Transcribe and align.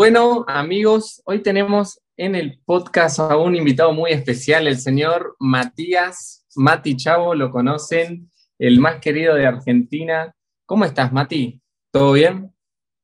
Bueno, 0.00 0.46
amigos, 0.48 1.20
hoy 1.26 1.42
tenemos 1.42 2.00
en 2.16 2.34
el 2.34 2.58
podcast 2.64 3.20
a 3.20 3.36
un 3.36 3.54
invitado 3.54 3.92
muy 3.92 4.12
especial, 4.12 4.66
el 4.66 4.78
señor 4.78 5.36
Matías 5.38 6.46
Mati 6.56 6.96
Chavo, 6.96 7.34
lo 7.34 7.50
conocen, 7.50 8.30
el 8.58 8.80
más 8.80 8.98
querido 8.98 9.34
de 9.34 9.46
Argentina. 9.46 10.34
¿Cómo 10.64 10.86
estás, 10.86 11.12
Mati? 11.12 11.60
¿Todo 11.92 12.12
bien? 12.12 12.50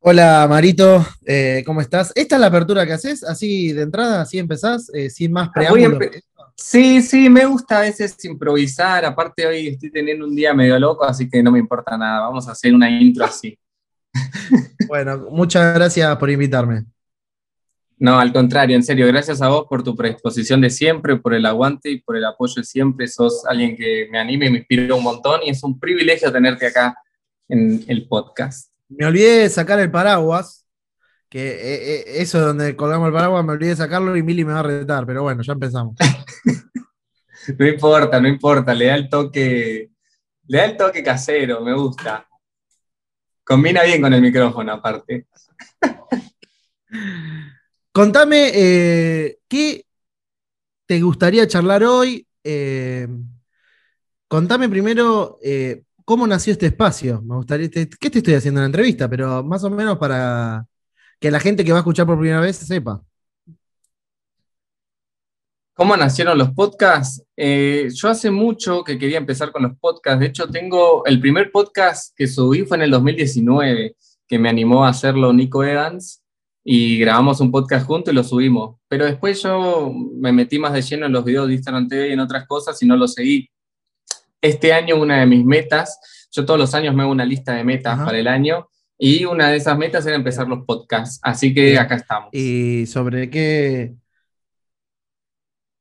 Hola, 0.00 0.46
Marito, 0.48 1.04
eh, 1.26 1.62
¿cómo 1.66 1.82
estás? 1.82 2.12
¿Esta 2.14 2.36
es 2.36 2.40
la 2.40 2.46
apertura 2.46 2.86
que 2.86 2.94
haces? 2.94 3.22
Así 3.24 3.74
de 3.74 3.82
entrada, 3.82 4.22
así 4.22 4.38
empezás, 4.38 4.90
eh, 4.94 5.10
sin 5.10 5.32
más 5.32 5.50
preámbulo. 5.50 6.00
Sí, 6.54 7.02
sí, 7.02 7.28
me 7.28 7.44
gusta 7.44 7.76
a 7.76 7.82
veces 7.82 8.16
improvisar. 8.24 9.04
Aparte, 9.04 9.46
hoy 9.46 9.68
estoy 9.68 9.90
teniendo 9.90 10.24
un 10.24 10.34
día 10.34 10.54
medio 10.54 10.78
loco, 10.78 11.04
así 11.04 11.28
que 11.28 11.42
no 11.42 11.52
me 11.52 11.58
importa 11.58 11.98
nada. 11.98 12.20
Vamos 12.20 12.48
a 12.48 12.52
hacer 12.52 12.74
una 12.74 12.88
intro 12.88 13.26
así. 13.26 13.58
Bueno, 14.88 15.28
muchas 15.30 15.74
gracias 15.74 16.16
por 16.16 16.30
invitarme. 16.30 16.84
No, 17.98 18.18
al 18.18 18.32
contrario, 18.32 18.76
en 18.76 18.82
serio, 18.82 19.06
gracias 19.06 19.40
a 19.40 19.48
vos 19.48 19.66
por 19.68 19.82
tu 19.82 19.96
predisposición 19.96 20.60
de 20.60 20.68
siempre, 20.68 21.16
por 21.16 21.32
el 21.32 21.46
aguante 21.46 21.90
y 21.90 22.00
por 22.00 22.16
el 22.16 22.24
apoyo 22.26 22.56
de 22.56 22.64
siempre. 22.64 23.08
Sos 23.08 23.46
alguien 23.46 23.74
que 23.74 24.06
me 24.10 24.18
anima 24.18 24.44
y 24.44 24.50
me 24.50 24.58
inspira 24.58 24.94
un 24.94 25.02
montón 25.02 25.40
y 25.42 25.50
es 25.50 25.62
un 25.64 25.80
privilegio 25.80 26.30
tenerte 26.30 26.66
acá 26.66 26.94
en 27.48 27.84
el 27.88 28.06
podcast. 28.06 28.70
Me 28.88 29.06
olvidé 29.06 29.40
de 29.40 29.48
sacar 29.48 29.80
el 29.80 29.90
paraguas, 29.90 30.66
que 31.30 31.48
eh, 31.48 31.94
eh, 31.94 32.04
eso 32.16 32.38
donde 32.38 32.76
colgamos 32.76 33.06
el 33.08 33.14
paraguas, 33.14 33.44
me 33.44 33.52
olvidé 33.52 33.70
de 33.70 33.76
sacarlo 33.76 34.14
y 34.14 34.22
Mili 34.22 34.44
me 34.44 34.52
va 34.52 34.60
a 34.60 34.64
retar, 34.64 35.06
pero 35.06 35.22
bueno, 35.22 35.42
ya 35.42 35.54
empezamos. 35.54 35.96
no 37.58 37.66
importa, 37.66 38.20
no 38.20 38.28
importa, 38.28 38.74
le 38.74 38.86
da 38.86 38.94
el 38.94 39.08
toque, 39.08 39.90
le 40.46 40.58
da 40.58 40.64
el 40.66 40.76
toque 40.76 41.02
casero, 41.02 41.62
me 41.62 41.72
gusta. 41.72 42.28
Combina 43.46 43.84
bien 43.84 44.02
con 44.02 44.12
el 44.12 44.20
micrófono, 44.20 44.72
aparte. 44.72 45.28
Contame, 47.92 48.50
eh, 48.52 49.38
¿qué 49.46 49.86
te 50.84 51.00
gustaría 51.00 51.46
charlar 51.46 51.84
hoy? 51.84 52.26
Eh, 52.42 53.06
contame 54.26 54.68
primero 54.68 55.38
eh, 55.44 55.84
cómo 56.04 56.26
nació 56.26 56.54
este 56.54 56.66
espacio. 56.66 57.22
Me 57.22 57.36
gustaría, 57.36 57.70
¿qué 57.70 58.10
te 58.10 58.18
estoy 58.18 58.34
haciendo 58.34 58.58
en 58.58 58.64
la 58.64 58.66
entrevista? 58.66 59.08
Pero 59.08 59.44
más 59.44 59.62
o 59.62 59.70
menos 59.70 59.96
para 59.96 60.66
que 61.20 61.30
la 61.30 61.38
gente 61.38 61.64
que 61.64 61.70
va 61.70 61.78
a 61.78 61.82
escuchar 61.82 62.04
por 62.04 62.18
primera 62.18 62.40
vez 62.40 62.56
sepa. 62.56 63.00
¿Cómo 65.76 65.94
nacieron 65.94 66.38
los 66.38 66.52
podcasts? 66.52 67.22
Eh, 67.36 67.90
yo 67.92 68.08
hace 68.08 68.30
mucho 68.30 68.82
que 68.82 68.96
quería 68.96 69.18
empezar 69.18 69.52
con 69.52 69.62
los 69.62 69.76
podcasts. 69.78 70.20
De 70.20 70.26
hecho, 70.28 70.48
tengo 70.48 71.04
el 71.04 71.20
primer 71.20 71.52
podcast 71.52 72.16
que 72.16 72.26
subí 72.26 72.62
fue 72.62 72.78
en 72.78 72.84
el 72.84 72.90
2019, 72.92 73.94
que 74.26 74.38
me 74.38 74.48
animó 74.48 74.86
a 74.86 74.88
hacerlo 74.88 75.34
Nico 75.34 75.62
Evans 75.62 76.22
y 76.64 76.98
grabamos 76.98 77.42
un 77.42 77.52
podcast 77.52 77.86
juntos 77.86 78.10
y 78.10 78.16
lo 78.16 78.24
subimos. 78.24 78.76
Pero 78.88 79.04
después 79.04 79.42
yo 79.42 79.92
me 79.92 80.32
metí 80.32 80.58
más 80.58 80.72
de 80.72 80.80
lleno 80.80 81.04
en 81.04 81.12
los 81.12 81.22
videos 81.26 81.46
de 81.46 81.52
Instagram 81.56 81.88
TV 81.88 82.08
y 82.08 82.12
en 82.12 82.20
otras 82.20 82.46
cosas 82.46 82.82
y 82.82 82.86
no 82.86 82.96
lo 82.96 83.06
seguí. 83.06 83.50
Este 84.40 84.72
año 84.72 84.96
una 84.96 85.20
de 85.20 85.26
mis 85.26 85.44
metas, 85.44 86.00
yo 86.32 86.46
todos 86.46 86.58
los 86.58 86.74
años 86.74 86.94
me 86.94 87.02
hago 87.02 87.12
una 87.12 87.26
lista 87.26 87.52
de 87.52 87.64
metas 87.64 87.98
para 87.98 88.18
el 88.18 88.28
año 88.28 88.66
y 88.98 89.26
una 89.26 89.50
de 89.50 89.58
esas 89.58 89.76
metas 89.76 90.06
era 90.06 90.16
empezar 90.16 90.48
los 90.48 90.64
podcasts. 90.64 91.20
Así 91.20 91.52
que 91.52 91.78
acá 91.78 91.96
estamos. 91.96 92.30
¿Y 92.32 92.86
sobre 92.86 93.28
qué, 93.28 93.94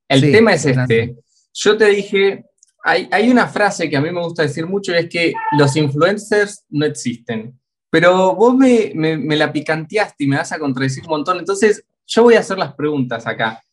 el 0.08 0.22
tema 0.32 0.54
es 0.54 0.66
este. 0.66 1.16
Yo 1.54 1.78
te 1.78 1.86
dije, 1.86 2.46
hay, 2.84 3.08
hay, 3.12 3.30
una 3.30 3.48
frase 3.48 3.90
que 3.90 3.98
a 3.98 4.02
mí 4.02 4.12
me 4.12 4.22
gusta 4.22 4.44
decir 4.44 4.66
mucho 4.68 4.92
y 4.92 4.98
es 4.98 5.10
que 5.10 5.34
los 5.58 5.76
influencers 5.76 6.66
no 6.70 6.86
existen. 6.86 7.58
Pero 7.90 8.36
vos 8.36 8.56
me, 8.56 8.92
me, 8.94 9.36
la 9.36 9.54
picanteaste 9.54 10.26
y 10.26 10.28
me 10.28 10.38
vas 10.38 10.52
a 10.52 10.60
contradecir 10.60 11.04
un 11.04 11.12
montón. 11.12 11.40
Entonces, 11.40 11.84
yo 12.06 12.24
voy 12.24 12.36
a 12.36 12.42
hacer 12.42 12.58
las 12.58 12.74
preguntas 12.74 13.26
acá. 13.26 13.64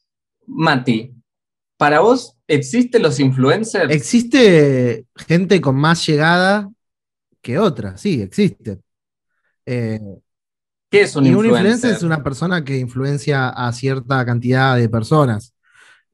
Mati, 0.47 1.13
¿para 1.77 2.01
vos 2.01 2.37
existen 2.47 3.03
los 3.03 3.19
influencers? 3.19 3.93
Existe 3.93 5.07
gente 5.17 5.61
con 5.61 5.75
más 5.75 6.07
llegada 6.07 6.71
que 7.41 7.59
otra, 7.59 7.97
sí, 7.97 8.23
existe. 8.23 8.79
Eh, 9.67 10.01
¿Qué 10.89 11.01
es 11.03 11.17
un 11.17 11.27
influencer? 11.27 11.51
Un 11.51 11.57
influencer 11.57 11.91
es 11.97 12.03
una 12.03 12.23
persona 12.23 12.65
que 12.65 12.79
influencia 12.79 13.49
a 13.49 13.73
cierta 13.73 14.25
cantidad 14.25 14.77
de 14.77 14.89
personas. 14.89 15.52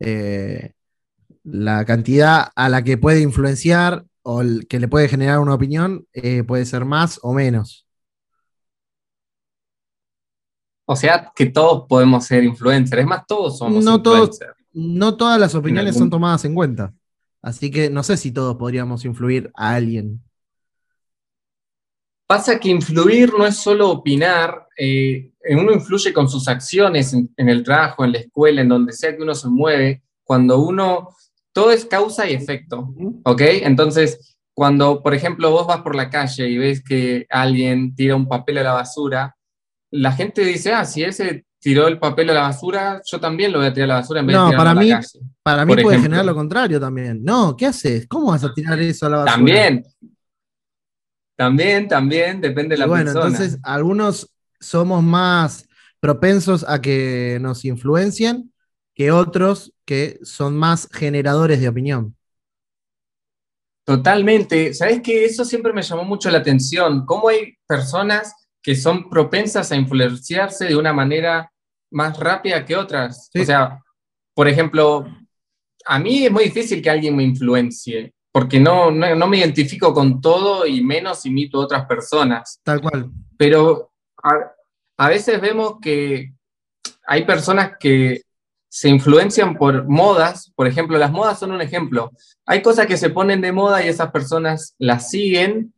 Eh, 0.01 0.73
la 1.45 1.85
cantidad 1.85 2.51
a 2.55 2.69
la 2.69 2.85
que 2.85 2.99
puede 2.99 3.21
influenciar 3.21 4.05
o 4.23 4.43
que 4.69 4.81
le 4.81 4.89
puede 4.89 5.09
generar 5.09 5.39
una 5.39 5.55
opinión 5.55 6.07
eh, 6.13 6.45
puede 6.45 6.67
ser 6.67 6.85
más 6.85 7.19
o 7.23 7.33
menos. 7.33 7.87
O 10.85 10.97
sea, 10.97 11.33
que 11.35 11.47
todos 11.47 11.87
podemos 11.87 12.25
ser 12.25 12.45
influencers. 12.45 13.03
Es 13.03 13.07
más, 13.07 13.27
todos 13.27 13.59
somos 13.59 13.85
no 13.85 13.97
influencers. 13.97 14.55
no 14.73 15.17
todas 15.17 15.39
las 15.39 15.55
opiniones 15.55 15.97
son 15.97 16.11
tomadas 16.11 16.45
en 16.45 16.55
cuenta. 16.55 16.95
Así 17.43 17.71
que 17.71 17.91
no 17.91 18.03
sé 18.03 18.17
si 18.17 18.33
todos 18.33 18.57
podríamos 18.57 19.05
influir 19.05 19.51
a 19.55 19.75
alguien. 19.75 20.23
Pasa 22.27 22.59
que 22.59 22.69
influir 22.69 23.33
no 23.33 23.47
es 23.47 23.57
solo 23.57 23.89
opinar, 23.91 24.67
eh, 24.77 25.31
uno 25.57 25.73
influye 25.73 26.13
con 26.13 26.29
sus 26.29 26.49
acciones 26.49 27.13
en, 27.13 27.31
el 27.37 27.63
trabajo, 27.63 28.05
en 28.05 28.13
la 28.13 28.19
escuela, 28.19 28.61
en 28.61 28.69
donde 28.69 28.93
sea 28.93 29.17
que 29.17 29.23
uno 29.23 29.35
se 29.35 29.49
mueve, 29.49 30.03
cuando 30.25 30.61
uno, 30.61 31.11
todo 31.53 31.71
es 31.71 31.85
causa 31.85 32.29
y 32.29 32.35
efecto, 32.35 32.95
¿ok? 33.25 33.41
Entonces, 33.63 34.37
cuando, 34.55 35.03
por 35.03 35.15
ejemplo, 35.15 35.51
vos 35.51 35.67
vas 35.67 35.83
por 35.83 35.95
la 35.95 36.11
calle 36.11 36.49
y 36.49 36.59
ves 36.59 36.83
que 36.83 37.27
alguien 37.31 37.95
tira 37.95 38.17
un 38.17 38.29
papel 38.29 38.59
a 38.59 38.63
la 38.63 38.73
basura, 38.73 39.37
la 39.91 40.13
gente 40.13 40.45
dice, 40.45 40.73
ah, 40.73 40.85
si 40.85 41.03
ese 41.03 41.47
tiró 41.61 41.89
el 41.89 41.99
papel 41.99 42.31
a 42.31 42.35
la 42.35 42.43
basura, 42.43 43.01
yo 43.05 43.21
también 43.21 43.53
lo 43.53 43.59
voy 43.59 43.69
a 43.69 43.73
tirar 43.73 43.91
a 43.91 43.95
la 43.95 44.01
basura 44.01 44.21
en 44.21 44.27
vez 44.27 44.37
de 44.37 44.41
tirarlo 44.41 44.59
para 44.59 44.71
a 44.71 44.75
la 44.75 44.81
mí, 44.81 44.91
calle. 44.91 45.19
Para 45.43 45.65
mí 45.65 45.77
puede 45.77 46.01
generar 46.01 46.25
lo 46.25 46.35
contrario 46.35 46.81
también. 46.81 47.23
No, 47.25 47.57
¿qué 47.57 47.67
haces? 47.67 48.07
¿Cómo 48.07 48.27
vas 48.33 48.45
a 48.45 48.53
tirar 48.53 48.79
eso 48.81 49.07
a 49.07 49.11
la 49.11 49.17
basura? 49.19 49.35
También, 49.37 49.85
también, 51.37 51.89
también, 51.89 52.41
depende 52.41 52.75
de 52.75 52.81
la 52.81 52.87
bueno, 52.87 53.05
persona. 53.05 53.27
entonces 53.27 53.61
algunos 53.63 54.29
somos 54.61 55.03
más 55.03 55.69
propensos 56.01 56.65
a 56.69 56.81
que 56.81 57.39
nos 57.41 57.65
influencien 57.65 58.53
que 58.95 59.13
otros 59.13 59.73
que 59.85 60.19
son 60.23 60.57
más 60.57 60.89
generadores 60.93 61.61
de 61.61 61.69
opinión. 61.69 62.17
Totalmente. 63.85 64.75
¿Sabes 64.75 65.01
que 65.01 65.25
Eso 65.25 65.45
siempre 65.45 65.73
me 65.73 65.83
llamó 65.83 66.05
mucho 66.05 66.31
la 66.31 66.39
atención. 66.39 67.07
¿Cómo 67.07 67.29
hay 67.29 67.55
personas 67.67 68.35
que 68.63 68.75
son 68.75 69.09
propensas 69.09 69.73
a 69.73 69.77
influenciarse 69.77 70.67
de 70.67 70.77
una 70.77 70.93
manera 70.93 71.51
más 71.91 72.19
rápida 72.19 72.65
que 72.67 72.77
otras? 72.77 73.31
O 73.35 73.45
sea, 73.45 73.81
por 74.35 74.47
ejemplo, 74.47 75.07
a 75.87 75.99
mí 75.99 76.27
es 76.27 76.31
muy 76.31 76.45
difícil 76.45 76.83
que 76.83 76.91
alguien 76.91 77.17
me 77.17 77.23
influencie 77.23 78.13
porque 78.31 78.61
no, 78.61 78.91
no, 78.91 79.27
me 79.27 79.39
identifico 79.39 79.93
con 79.95 80.21
todo 80.21 80.67
y 80.67 80.83
menos 80.83 81.25
imito 81.25 81.61
a 81.61 81.65
otras 81.65 81.87
personas. 81.87 82.61
Tal 82.63 82.81
cual. 82.81 83.11
Pero 83.37 83.91
a, 84.23 85.09
veces 85.09 85.41
vemos 85.41 85.77
que 85.81 86.33
hay 87.07 87.25
personas 87.25 87.73
que 87.79 88.23
se 88.69 88.89
influencian 88.89 89.57
por 89.57 89.89
modas, 89.89 90.53
por 90.55 90.67
ejemplo, 90.67 90.99
las 90.99 91.11
modas 91.11 91.39
son 91.39 91.53
un 91.53 91.61
ejemplo. 91.61 92.13
Hay 92.45 92.63
cosas 92.63 92.87
que 92.87 92.99
se 92.99 93.11
ponen 93.11 93.41
de 93.41 93.53
moda 93.53 93.85
y 93.85 93.89
esas 93.89 94.11
personas 94.11 94.75
las 94.79 95.11
siguen 95.11 95.73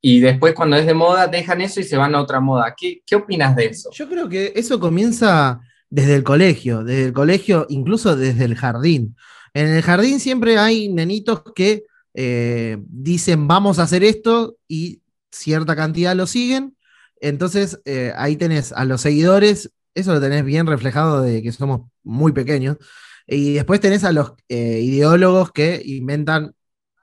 y 0.00 0.20
después 0.20 0.54
cuando 0.54 0.76
es 0.76 0.86
de 0.86 0.94
moda 0.94 1.26
dejan 1.26 1.60
eso 1.60 1.80
y 1.80 1.84
se 1.84 1.96
van 1.96 2.14
a 2.14 2.20
otra 2.20 2.38
moda. 2.38 2.74
¿Qué, 2.76 3.02
opinas 3.16 3.56
de 3.56 3.66
eso? 3.66 3.90
Yo 3.92 4.08
creo 4.08 4.28
que 4.28 4.52
eso 4.54 4.78
comienza 4.78 5.60
desde 5.90 6.14
el 6.14 6.22
colegio, 6.22 6.84
desde 6.84 7.06
el 7.06 7.12
colegio, 7.12 7.66
incluso 7.68 8.14
desde 8.14 8.44
el 8.44 8.54
jardín. 8.54 9.16
En 9.52 9.66
el 9.68 9.82
jardín 9.82 10.20
siempre 10.20 10.58
hay 10.58 10.88
nenitos 10.88 11.42
que 11.54 11.84
eh, 12.14 12.76
dicen 12.88 13.48
vamos 13.48 13.78
a 13.78 13.82
hacer 13.82 14.04
esto 14.04 14.56
y 14.68 15.00
cierta 15.32 15.74
cantidad 15.74 16.14
lo 16.14 16.26
siguen. 16.28 16.75
Entonces 17.20 17.80
eh, 17.84 18.12
ahí 18.16 18.36
tenés 18.36 18.72
a 18.72 18.84
los 18.84 19.00
seguidores, 19.00 19.72
eso 19.94 20.12
lo 20.12 20.20
tenés 20.20 20.44
bien 20.44 20.66
reflejado 20.66 21.22
de 21.22 21.42
que 21.42 21.52
somos 21.52 21.82
muy 22.02 22.32
pequeños. 22.32 22.76
Y 23.26 23.54
después 23.54 23.80
tenés 23.80 24.04
a 24.04 24.12
los 24.12 24.34
eh, 24.48 24.80
ideólogos 24.82 25.50
que 25.52 25.82
inventan 25.84 26.54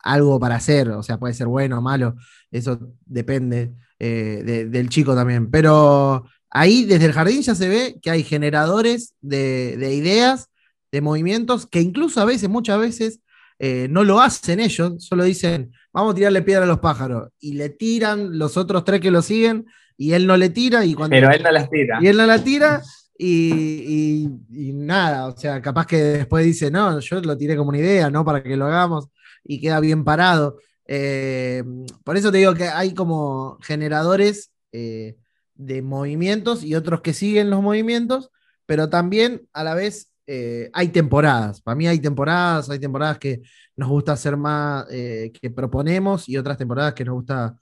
algo 0.04 0.40
para 0.40 0.56
hacer, 0.56 0.90
o 0.90 1.04
sea, 1.04 1.18
puede 1.18 1.34
ser 1.34 1.48
bueno 1.48 1.80
o 1.80 1.82
malo, 1.82 2.16
eso 2.52 2.80
depende 3.06 3.74
del 4.00 4.90
chico 4.90 5.16
también. 5.16 5.50
Pero 5.50 6.26
ahí 6.50 6.84
desde 6.84 7.06
el 7.06 7.14
jardín 7.14 7.42
ya 7.42 7.56
se 7.56 7.70
ve 7.70 8.00
que 8.02 8.10
hay 8.10 8.24
generadores 8.24 9.16
de 9.22 9.96
ideas, 9.96 10.50
de 10.92 11.02
movimientos, 11.02 11.68
que 11.68 11.82
incluso 11.82 12.20
a 12.22 12.26
veces, 12.26 12.50
muchas 12.50 12.80
veces, 12.80 13.20
eh, 13.66 13.88
no 13.90 14.04
lo 14.04 14.20
hacen 14.20 14.60
ellos, 14.60 15.06
solo 15.06 15.24
dicen, 15.24 15.72
vamos 15.94 16.12
a 16.12 16.16
tirarle 16.16 16.42
piedra 16.42 16.66
a 16.66 16.68
los 16.68 16.80
pájaros. 16.80 17.30
Y 17.40 17.54
le 17.54 17.70
tiran 17.70 18.38
los 18.38 18.58
otros 18.58 18.84
tres 18.84 19.00
que 19.00 19.10
lo 19.10 19.22
siguen 19.22 19.66
y 19.96 20.12
él 20.12 20.28
no 20.28 20.36
le 20.36 20.50
tira. 20.50 20.84
Y 20.84 20.94
cuando, 20.94 21.16
Pero 21.16 21.32
él 21.32 21.42
no 21.42 21.50
las 21.50 21.70
tira. 21.70 21.98
Y 22.02 22.08
él 22.08 22.18
no 22.18 22.26
la 22.26 22.44
tira 22.44 22.82
y, 23.18 24.28
nada, 24.50 25.28
o 25.28 25.38
sea, 25.38 25.62
capaz 25.62 25.88
que 25.88 25.96
después 25.96 26.44
dice, 26.44 26.70
no, 26.72 27.00
yo 27.00 27.22
lo 27.22 27.38
tiré 27.38 27.56
como 27.56 27.70
una 27.70 27.78
idea, 27.78 28.10
no 28.10 28.26
para 28.26 28.44
que 28.44 28.58
lo 28.58 28.66
hagamos 28.66 29.08
y 29.46 29.62
queda 29.62 29.80
bien 29.80 30.04
parado. 30.04 30.58
Eh, 30.86 31.64
por 32.04 32.18
eso 32.18 32.34
te 32.34 32.40
digo 32.40 32.54
que 32.56 32.68
hay 32.68 32.94
como 32.94 33.60
generadores 33.62 34.52
eh, 34.74 35.16
de 35.56 35.82
movimientos 35.82 36.66
y 36.66 36.76
otros 36.76 37.00
que 37.00 37.14
siguen 37.14 37.50
los 37.50 37.62
movimientos, 37.62 38.30
pero 38.66 38.90
también 38.90 39.48
a 39.54 39.64
la 39.64 39.74
vez 39.74 40.13
eh, 40.28 40.70
hay 40.74 40.90
temporadas. 40.90 41.62
Para 41.62 41.76
mí 41.76 41.88
hay 41.88 42.00
temporadas, 42.00 42.70
hay 42.70 42.80
temporadas 42.80 43.18
que 43.18 43.42
nos 43.76 43.90
gusta 43.90 44.14
hacer 44.14 44.38
más, 44.38 44.86
eh, 44.92 45.32
que 45.40 45.50
proponemos 45.50 46.30
y 46.30 46.38
otras 46.38 46.58
temporadas 46.58 46.94
que 46.94 47.06
nos 47.06 47.16
gusta 47.16 47.58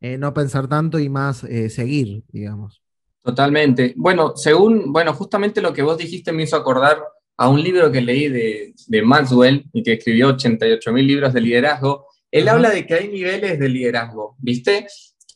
eh, 0.00 0.18
no 0.18 0.34
pensar 0.34 0.68
tanto 0.68 0.98
y 0.98 1.08
más 1.08 1.38
seguir, 1.68 2.24
digamos. 2.28 2.82
Totalmente. 3.22 3.94
Bueno, 3.96 4.36
según, 4.36 4.92
bueno, 4.92 5.14
justamente 5.14 5.62
lo 5.62 5.72
que 5.72 5.82
vos 5.82 5.96
dijiste 5.96 6.32
me 6.32 6.42
hizo 6.42 6.56
acordar 6.56 7.02
a 7.36 7.48
un 7.48 7.62
libro 7.62 7.90
que 7.90 8.00
leí 8.00 8.28
de, 8.28 8.74
de 8.86 9.02
Maxwell 9.02 9.64
y 9.72 9.82
que 9.82 9.94
escribió 9.94 10.28
88 10.28 10.92
mil 10.92 11.06
libros 11.06 11.32
de 11.32 11.40
liderazgo. 11.40 12.06
Él 12.30 12.48
habla 12.48 12.70
de 12.70 12.86
que 12.86 12.94
hay 12.94 13.08
niveles 13.08 13.58
de 13.58 13.68
liderazgo, 13.68 14.36
¿viste? 14.38 14.86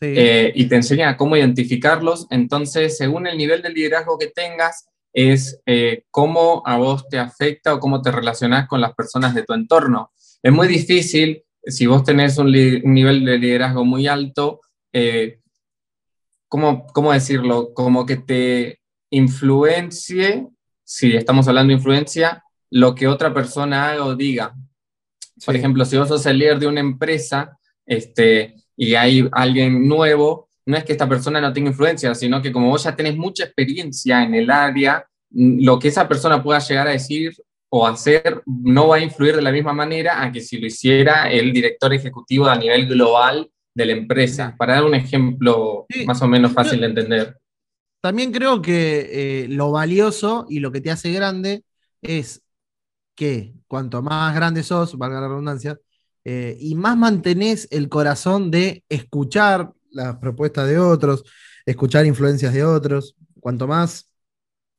Eh, 0.01 0.53
y 0.55 0.67
te 0.67 0.77
enseña 0.77 1.17
cómo 1.17 1.37
identificarlos. 1.37 2.27
Entonces, 2.31 2.97
según 2.97 3.27
el 3.27 3.37
nivel 3.37 3.63
de 3.63 3.71
liderazgo 3.71 4.19
que 4.19 4.29
tengas, 4.29 4.89
es 5.13 5.61
eh, 5.67 6.05
cómo 6.11 6.63
a 6.67 6.77
vos 6.77 7.09
te 7.09 7.19
afecta 7.19 7.75
o 7.75 7.81
cómo 7.81 8.03
te 8.03 8.13
relacionás 8.13 8.69
con 8.69 8.81
las 8.81 8.95
personas 8.95 9.35
de 9.35 9.45
tu 9.45 9.55
entorno. 9.55 10.13
Es 10.43 10.53
muy 10.53 10.69
difícil, 10.69 11.43
si 11.63 11.87
vos 11.87 12.05
tenés 12.05 12.39
un, 12.39 12.53
nivel 12.53 13.25
de 13.25 13.39
liderazgo 13.39 13.85
muy 13.85 14.07
alto, 14.07 14.61
eh, 14.93 15.41
¿cómo, 16.49 16.87
¿cómo 16.87 17.13
decirlo? 17.13 17.73
Como 17.75 18.07
que 18.07 18.17
te 18.17 18.81
influencie, 19.11 20.49
si 20.85 21.17
estamos 21.17 21.49
hablando 21.49 21.71
de 21.71 21.79
influencia, 21.79 22.43
lo 22.71 22.95
que 22.95 23.09
otra 23.09 23.33
persona 23.33 23.91
haga 23.91 24.05
o 24.05 24.15
diga. 24.15 24.55
Por 25.45 25.57
ejemplo, 25.57 25.85
si 25.85 25.97
vos 25.97 26.09
sos 26.09 26.27
el 26.27 26.39
líder 26.39 26.59
de 26.59 26.67
una 26.67 26.81
empresa, 26.81 27.59
este, 27.87 28.57
y 28.77 28.95
hay 28.95 29.29
alguien 29.33 29.89
nuevo, 29.89 30.48
no 30.69 30.77
es 30.77 30.85
que 30.85 30.93
esta 30.93 31.09
persona 31.09 31.41
no 31.41 31.51
tenga 31.51 31.71
influencia, 31.71 32.15
sino 32.15 32.43
que 32.43 32.53
como 32.53 32.69
vos 32.69 32.85
ya 32.85 32.95
tenés 32.95 33.17
mucha 33.17 33.45
experiencia 33.45 34.23
en 34.23 34.35
el 34.35 34.51
área, 34.51 35.03
mm, 35.31 35.65
lo 35.65 35.79
que 35.79 35.89
esa 35.89 36.07
persona 36.07 36.43
pueda 36.43 36.59
llegar 36.59 36.89
a 36.89 36.91
decir 36.91 37.33
o 37.71 37.87
hacer 37.87 38.43
no 38.47 38.89
va 38.89 38.97
a 38.97 39.01
influir 39.01 39.35
de 39.35 39.41
la 39.41 39.51
misma 39.51 39.73
manera 39.73 40.23
a 40.23 40.31
que 40.31 40.43
si 40.43 40.59
lo 40.59 40.67
hiciera 40.67 41.31
el 41.31 41.55
director 41.55 41.95
ejecutivo 41.95 42.47
a 42.47 42.57
nivel 42.57 42.87
global 42.87 43.51
de 43.75 43.87
la 43.87 43.93
empresa. 43.93 44.55
Para 44.59 44.75
dar 44.75 44.85
un 44.85 44.95
ejemplo 44.95 45.87
más 46.05 46.21
o 46.21 46.29
menos 46.29 46.53
fácil 46.53 46.81
de 46.81 46.87
entender. 46.87 47.39
También 48.03 48.31
creo 48.31 48.61
que 48.61 49.09
eh, 49.45 49.49
lo 49.49 49.71
valioso 49.71 50.45
y 50.51 50.61
lo 50.61 50.71
que 50.71 50.83
te 50.83 50.91
hace 50.91 51.13
grande 51.13 51.65
es 52.03 52.43
que 53.15 53.55
cuanto 53.67 54.03
más 54.03 54.35
grande 54.35 54.63
sos, 54.63 54.99
valga 54.99 55.23
la 55.23 55.29
redundancia, 55.29 55.79
eh, 56.25 56.59
y 56.61 56.75
más 56.75 56.97
mantenés 56.99 57.69
el 57.71 57.89
corazón 57.89 58.51
de 58.51 58.85
escuchar 58.91 59.73
las 59.99 60.17
propuestas 60.17 60.69
de 60.69 60.79
otros, 60.79 61.25
escuchar 61.67 62.07
influencias 62.07 62.55
de 62.55 62.65
otros. 62.65 63.17
Cuanto 63.41 63.67
más 63.67 64.11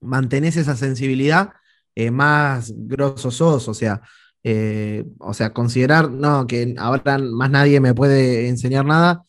mantenés 0.02 0.58
esa 0.58 0.76
sensibilidad, 0.76 1.52
eh, 1.96 2.12
más 2.12 2.74
grosso 2.76 3.32
sos. 3.32 3.68
O 3.68 3.74
sea, 3.74 4.02
eh, 4.44 5.06
o 5.20 5.34
sea, 5.34 5.54
considerar, 5.54 6.10
no, 6.10 6.48
que 6.48 6.76
ahora 6.78 7.18
más 7.20 7.52
nadie 7.52 7.80
me 7.80 7.94
puede 7.94 8.48
enseñar 8.48 8.86
nada. 8.86 9.24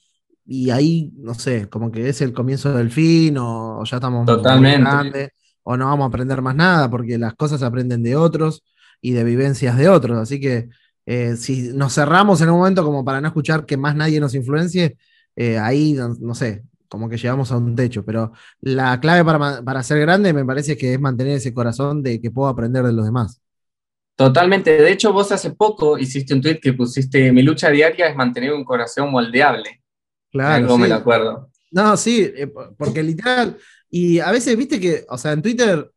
Y 0.47 0.71
ahí, 0.71 1.13
no 1.17 1.35
sé, 1.35 1.69
como 1.69 1.93
que 1.93 2.09
es 2.09 2.21
el 2.23 2.33
comienzo 2.33 2.73
del 2.75 2.91
fin, 2.91 3.37
o, 3.39 3.85
ya 3.85 3.97
estamos 3.99 4.27
Totalmente. 4.27 4.81
Grandes, 4.81 5.31
o 5.63 5.77
no 5.77 5.87
vamos 5.87 6.05
a 6.05 6.09
aprender 6.09 6.43
más 6.43 6.57
nada, 6.57 6.91
porque 6.91 7.19
las 7.19 7.35
cosas 7.35 7.61
se 7.61 7.67
aprenden 7.67 8.03
de 8.03 8.17
otros 8.17 8.65
y 9.01 9.13
de 9.13 9.25
vivencias 9.25 9.77
de 9.77 9.89
otros. 9.89 10.19
Así 10.19 10.41
que 10.41 10.69
eh, 11.07 11.37
si 11.37 11.73
nos 11.73 11.95
cerramos 11.95 12.41
en 12.41 12.51
un 12.51 12.59
momento 12.59 12.85
como 12.85 13.05
para 13.05 13.21
no 13.21 13.29
escuchar 13.29 13.67
que 13.67 13.77
más 13.77 13.97
nadie 13.97 14.21
nos 14.21 14.35
influencie, 14.35 14.97
eh, 15.43 15.57
ahí, 15.57 15.95
no, 15.95 16.35
sé, 16.35 16.65
como 16.87 17.09
que 17.09 17.17
llegamos 17.17 17.51
a 17.51 17.57
un 17.57 17.75
techo. 17.75 18.05
Pero 18.05 18.33
la 18.61 19.01
clave 19.01 19.25
para, 19.25 19.83
ser 19.83 19.99
grande 20.01 20.35
me 20.35 20.45
parece 20.45 20.77
que 20.77 20.93
es 20.93 21.01
mantener 21.01 21.39
ese 21.39 21.55
corazón 21.55 22.03
de 22.03 22.21
que 22.21 22.31
puedo 22.31 22.47
aprender 22.47 22.85
de 22.85 22.93
los 22.93 23.07
demás. 23.07 23.41
Totalmente. 24.17 24.71
De 24.71 24.93
hecho, 24.93 25.15
vos 25.15 25.33
hace 25.33 25.53
poco 25.53 25.97
hiciste 25.97 26.35
un 26.35 26.43
tweet 26.43 26.61
que 26.61 26.75
pusiste, 26.75 27.33
mi 27.33 27.43
lucha 27.43 27.71
diaria 27.71 28.09
es 28.09 28.15
mantener 28.15 28.53
un 28.53 28.65
corazón 28.65 29.11
moldeable. 29.11 29.83
Claro. 30.31 30.67
no 30.67 30.77
me 30.77 30.89
lo 30.89 30.97
acuerdo. 30.97 31.51
No, 31.71 31.97
sí, 31.97 32.31
eh, 32.37 32.53
porque 32.77 33.03
literal, 33.03 33.57
y 33.89 34.19
a 34.19 34.31
veces, 34.31 34.59
viste 34.59 34.79
que, 34.79 35.07
o 35.09 35.17
sea, 35.17 35.33
en 35.33 35.41
Twitter 35.41 35.91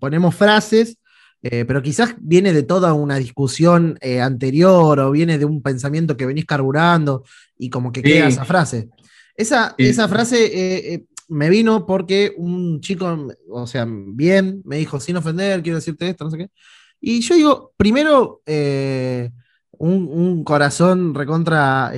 ponemos 0.00 0.34
frases 0.34 0.98
eh, 1.42 1.64
pero 1.64 1.82
quizás 1.82 2.16
viene 2.18 2.52
de 2.52 2.64
toda 2.64 2.94
una 2.94 3.16
discusión 3.16 3.96
eh, 4.00 4.20
anterior 4.20 4.98
o 4.98 5.10
viene 5.10 5.38
de 5.38 5.44
un 5.44 5.62
pensamiento 5.62 6.16
que 6.16 6.26
venís 6.26 6.44
carburando 6.44 7.24
y 7.56 7.70
como 7.70 7.92
que 7.92 8.02
queda 8.02 8.26
esa 8.26 8.44
frase. 8.44 8.88
Esa, 9.36 9.74
esa 9.78 10.08
frase 10.08 10.94
eh, 10.94 11.04
me 11.28 11.48
vino 11.48 11.86
porque 11.86 12.34
un 12.36 12.80
chico, 12.80 13.28
o 13.50 13.66
sea, 13.68 13.86
bien, 13.88 14.62
me 14.64 14.78
dijo, 14.78 14.98
sin 14.98 15.16
ofender, 15.16 15.62
quiero 15.62 15.76
decirte 15.78 16.08
esto, 16.08 16.24
no 16.24 16.30
sé 16.30 16.38
qué. 16.38 16.50
Y 17.00 17.20
yo 17.20 17.36
digo, 17.36 17.72
primero, 17.76 18.42
un, 18.46 20.08
un, 20.08 20.42
corazón 20.42 21.14
recontra 21.14 21.92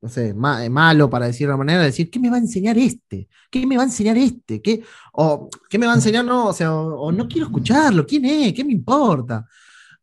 no 0.00 0.08
sé, 0.08 0.28
eh, 0.28 0.70
malo 0.70 1.10
para 1.10 1.26
decir 1.26 1.46
de 1.46 1.54
una 1.54 1.64
manera, 1.64 1.82
decir, 1.82 2.10
¿qué 2.10 2.18
me 2.18 2.30
va 2.30 2.36
a 2.36 2.40
enseñar 2.40 2.76
este? 2.78 3.28
¿Qué 3.50 3.66
me 3.66 3.76
va 3.76 3.82
a 3.82 3.86
enseñar 3.86 4.16
este? 4.18 4.60
¿Qué, 4.60 4.82
o, 5.12 5.48
¿qué 5.68 5.78
me 5.78 5.86
va 5.86 5.92
a 5.92 5.96
enseñar? 5.96 6.24
No, 6.24 6.48
o 6.48 6.52
sea, 6.52 6.74
o, 6.74 7.10
no 7.10 7.26
quiero 7.28 7.46
escucharlo, 7.46 8.06
¿quién 8.06 8.24
es? 8.24 8.52
¿Qué 8.52 8.64
me 8.64 8.72
importa? 8.72 9.46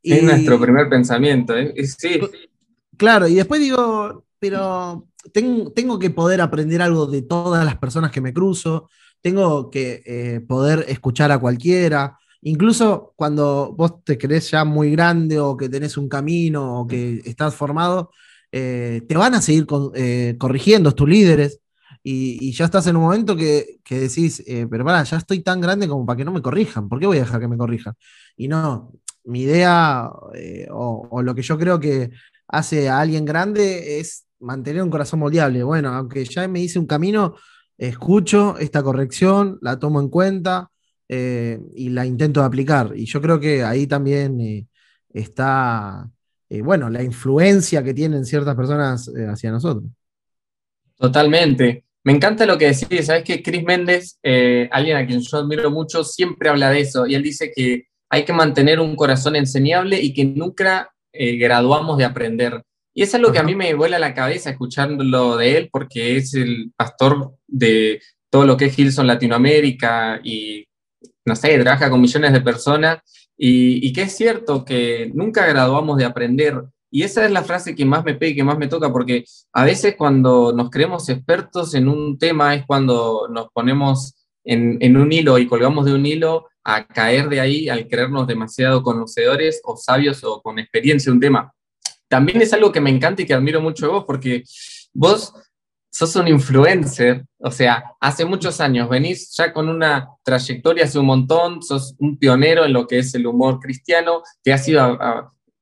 Es 0.01 0.21
nuestro 0.21 0.59
primer 0.59 0.89
pensamiento, 0.89 1.55
¿eh? 1.55 1.73
Sí. 1.85 2.19
Claro, 2.97 3.27
y 3.27 3.35
después 3.35 3.61
digo, 3.61 4.25
pero 4.39 5.07
tengo, 5.31 5.71
tengo, 5.71 5.97
que 5.99 6.09
poder 6.09 6.41
aprender 6.41 6.81
algo 6.81 7.05
de 7.05 7.21
todas 7.21 7.63
las 7.63 7.77
personas 7.77 8.11
que 8.11 8.19
me 8.21 8.33
cruzo, 8.33 8.89
tengo 9.21 9.69
que 9.69 10.03
eh, 10.05 10.41
poder 10.41 10.85
escuchar 10.89 11.31
a 11.31 11.39
cualquiera, 11.39 12.17
incluso 12.41 13.13
cuando 13.15 13.73
vos 13.77 14.03
te 14.03 14.17
crees 14.17 14.51
ya 14.51 14.65
muy 14.65 14.91
grande 14.91 15.39
o 15.39 15.55
que 15.55 15.69
tenés 15.69 15.95
un 15.97 16.09
camino 16.09 16.81
o 16.81 16.87
que 16.87 17.21
estás 17.23 17.55
formado, 17.55 18.11
eh, 18.55 19.01
te 19.09 19.17
van 19.17 19.33
a 19.33 19.41
seguir 19.41 19.65
eh, 19.95 20.35
corrigiendo 20.37 20.91
tus 20.93 21.09
líderes 21.09 21.59
y, 22.03 22.51
ya 22.51 22.65
estás 22.65 22.85
en 22.85 22.95
un 22.97 23.01
momento 23.01 23.35
que, 23.35 23.79
decís, 23.89 24.43
eh, 24.45 24.67
pero 24.69 24.85
para, 24.85 25.03
ya 25.03 25.17
estoy 25.17 25.39
tan 25.41 25.59
grande 25.59 25.87
como 25.87 26.05
para 26.05 26.17
que 26.17 26.25
no 26.25 26.31
me 26.31 26.41
corrijan, 26.41 26.87
¿por 26.87 26.99
qué 26.99 27.07
voy 27.07 27.17
a 27.17 27.21
dejar 27.21 27.41
que 27.41 27.47
me 27.47 27.57
corrijan? 27.57 27.95
Y 28.37 28.47
no, 28.47 28.91
mi 29.23 29.41
idea 29.41 30.07
o, 30.71 31.21
lo 31.23 31.33
que 31.33 31.41
yo 31.41 31.57
creo 31.57 31.79
que 31.79 32.11
hace 32.47 32.89
a 32.89 32.99
alguien 32.99 33.25
grande 33.25 33.99
es 33.99 34.27
mantener 34.39 34.83
un 34.83 34.91
corazón 34.91 35.21
moldeable. 35.21 35.63
Bueno, 35.63 35.89
aunque 35.89 36.23
ya 36.23 36.47
me 36.47 36.59
hice 36.61 36.77
un 36.77 36.85
camino, 36.85 37.35
escucho 37.75 38.57
esta 38.59 38.83
corrección, 38.83 39.57
la 39.61 39.79
tomo 39.79 39.99
en 39.99 40.09
cuenta 40.09 40.69
y 41.07 41.89
la 41.89 42.05
intento 42.05 42.43
aplicar. 42.43 42.93
Y 42.95 43.05
yo 43.05 43.19
creo 43.21 43.39
que 43.39 43.63
ahí 43.63 43.87
también 43.87 44.67
está 45.09 46.11
eh, 46.53 46.61
bueno, 46.61 46.87
la 46.87 47.01
influencia 47.01 47.83
que 47.83 47.95
tienen 47.95 48.25
ciertas 48.25 48.55
personas 48.55 49.07
eh, 49.07 49.25
hacia 49.25 49.49
nosotros. 49.49 49.85
Totalmente. 50.95 51.83
Me 52.03 52.13
encanta 52.13 52.45
lo 52.45 52.59
que 52.59 52.67
decís, 52.67 53.07
sabes 53.07 53.23
que 53.23 53.41
Chris 53.41 53.63
Méndez, 53.63 54.19
eh, 54.21 54.69
alguien 54.71 54.97
a 54.97 55.07
quien 55.07 55.19
yo 55.19 55.37
admiro 55.37 55.71
mucho, 55.71 56.03
siempre 56.03 56.49
habla 56.49 56.69
de 56.69 56.81
eso 56.81 57.07
y 57.07 57.15
él 57.15 57.23
dice 57.23 57.51
que 57.55 57.87
hay 58.07 58.23
que 58.23 58.33
mantener 58.33 58.79
un 58.79 58.95
corazón 58.95 59.35
enseñable 59.35 59.99
y 59.99 60.13
que 60.13 60.25
nunca 60.25 60.91
graduamos 61.11 61.97
de 61.97 62.05
aprender. 62.05 62.63
Y 62.93 63.01
eso 63.01 63.17
es 63.17 63.23
lo 63.23 63.31
que 63.31 63.39
a 63.39 63.43
mí 63.43 63.55
me 63.55 63.73
vuela 63.73 63.97
la 63.97 64.13
cabeza 64.13 64.51
escuchándolo 64.51 65.37
de 65.37 65.57
él, 65.57 65.69
porque 65.71 66.17
es 66.17 66.35
el 66.35 66.71
pastor 66.75 67.33
de 67.47 67.99
todo 68.29 68.45
lo 68.45 68.57
que 68.57 68.65
es 68.65 68.77
Hilson 68.77 69.07
Latinoamérica 69.07 70.19
y, 70.23 70.67
no 71.25 71.35
sé, 71.35 71.57
trabaja 71.57 71.89
con 71.89 72.01
millones 72.01 72.33
de 72.33 72.41
personas 72.41 72.99
y, 73.37 73.91
que 73.93 74.03
es 74.03 74.15
cierto 74.15 74.63
que 74.63 75.11
nunca 75.13 75.45
graduamos 75.45 75.97
de 75.97 76.05
aprender. 76.05 76.63
Y 76.91 77.03
esa 77.03 77.25
es 77.25 77.31
la 77.31 77.43
frase 77.43 77.75
que 77.75 77.85
más 77.85 78.05
me 78.05 78.13
pega 78.13 78.31
y 78.31 78.35
que 78.35 78.43
más 78.43 78.57
me 78.57 78.67
toca, 78.67 78.91
porque 78.91 79.25
a 79.51 79.63
veces 79.63 79.95
cuando 79.97 80.53
nos 80.53 80.69
creemos 80.69 81.09
expertos 81.09 81.73
en 81.73 81.87
un 81.87 82.17
tema 82.19 82.53
es 82.53 82.65
cuando 82.67 83.27
nos 83.29 83.47
ponemos 83.51 84.13
en, 84.43 84.97
un 84.97 85.11
hilo 85.11 85.37
y 85.39 85.47
colgamos 85.47 85.85
de 85.85 85.93
un 85.93 86.05
hilo 86.05 86.47
a 86.63 86.85
caer 86.85 87.29
de 87.29 87.39
ahí 87.39 87.69
al 87.69 87.87
creernos 87.87 88.27
demasiado 88.27 88.83
conocedores 88.83 89.61
o 89.63 89.75
sabios 89.75 90.23
o 90.23 90.41
con 90.41 90.59
experiencia 90.59 91.09
en 91.09 91.15
un 91.15 91.21
tema. 91.21 91.53
También 92.07 92.41
es 92.41 92.53
algo 92.53 92.71
que 92.71 92.81
me 92.81 92.91
encanta 92.91 93.23
y 93.23 93.25
que 93.25 93.33
admiro 93.33 93.59
mucho 93.59 93.87
de 93.87 93.91
vos, 93.91 94.03
porque 94.05 94.43
vos 94.93 95.33
sos 95.93 96.15
un 96.15 96.27
influencer, 96.27 97.23
o 97.37 97.51
sea, 97.51 97.83
hace 97.99 98.25
muchos 98.25 98.59
años, 98.59 98.89
venís 98.89 99.31
ya 99.37 99.53
con 99.53 99.69
una 99.69 100.09
trayectoria 100.23 100.85
hace 100.85 100.97
un 100.97 101.05
montón, 101.05 101.61
sos 101.61 101.93
un 101.99 102.17
pionero 102.17 102.65
en 102.65 102.73
lo 102.73 102.87
que 102.87 102.97
es 102.97 103.13
el 103.13 103.27
humor 103.27 103.59
cristiano, 103.59 104.23
te 104.41 104.51
has 104.51 104.67
ido, 104.67 104.97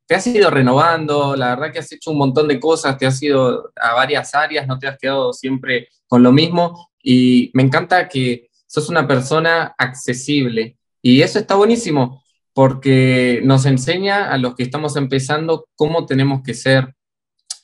te 0.08 0.16
has 0.16 0.26
ido 0.28 0.50
renovando, 0.50 1.36
la 1.36 1.50
verdad 1.50 1.74
que 1.74 1.80
has 1.80 1.92
hecho 1.92 2.12
un 2.12 2.18
montón 2.18 2.48
de 2.48 2.62
cosas, 2.62 2.98
te 2.98 3.06
has 3.06 3.22
ido 3.22 3.74
a 3.76 3.94
varias 3.94 4.34
áreas, 4.34 4.66
no 4.68 4.80
te 4.80 4.88
has 4.88 4.98
quedado 4.98 5.34
siempre 5.34 5.90
con 6.08 6.24
lo 6.24 6.32
mismo, 6.32 6.92
y 7.04 7.52
me 7.54 7.64
encanta 7.64 8.08
que 8.08 8.48
sos 8.68 8.88
una 8.88 9.06
persona 9.06 9.76
accesible, 9.78 10.78
y 11.02 11.22
eso 11.24 11.40
está 11.40 11.56
buenísimo, 11.56 12.24
porque 12.54 13.42
nos 13.44 13.66
enseña 13.66 14.32
a 14.32 14.38
los 14.38 14.56
que 14.56 14.64
estamos 14.64 14.96
empezando 14.96 15.68
cómo 15.76 16.06
tenemos 16.06 16.42
que 16.42 16.54
ser, 16.54 16.96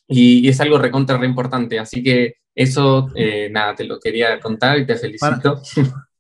y, 0.06 0.50
es 0.50 0.60
algo 0.60 0.78
recontra 0.80 1.18
re 1.18 1.28
importante, 1.28 1.80
así 1.80 2.04
que 2.04 2.36
Eso, 2.58 3.10
eh, 3.16 3.50
nada, 3.52 3.76
te 3.76 3.84
lo 3.84 4.00
quería 4.00 4.40
contar 4.40 4.80
y 4.80 4.86
te 4.86 4.96
felicito. 4.96 5.62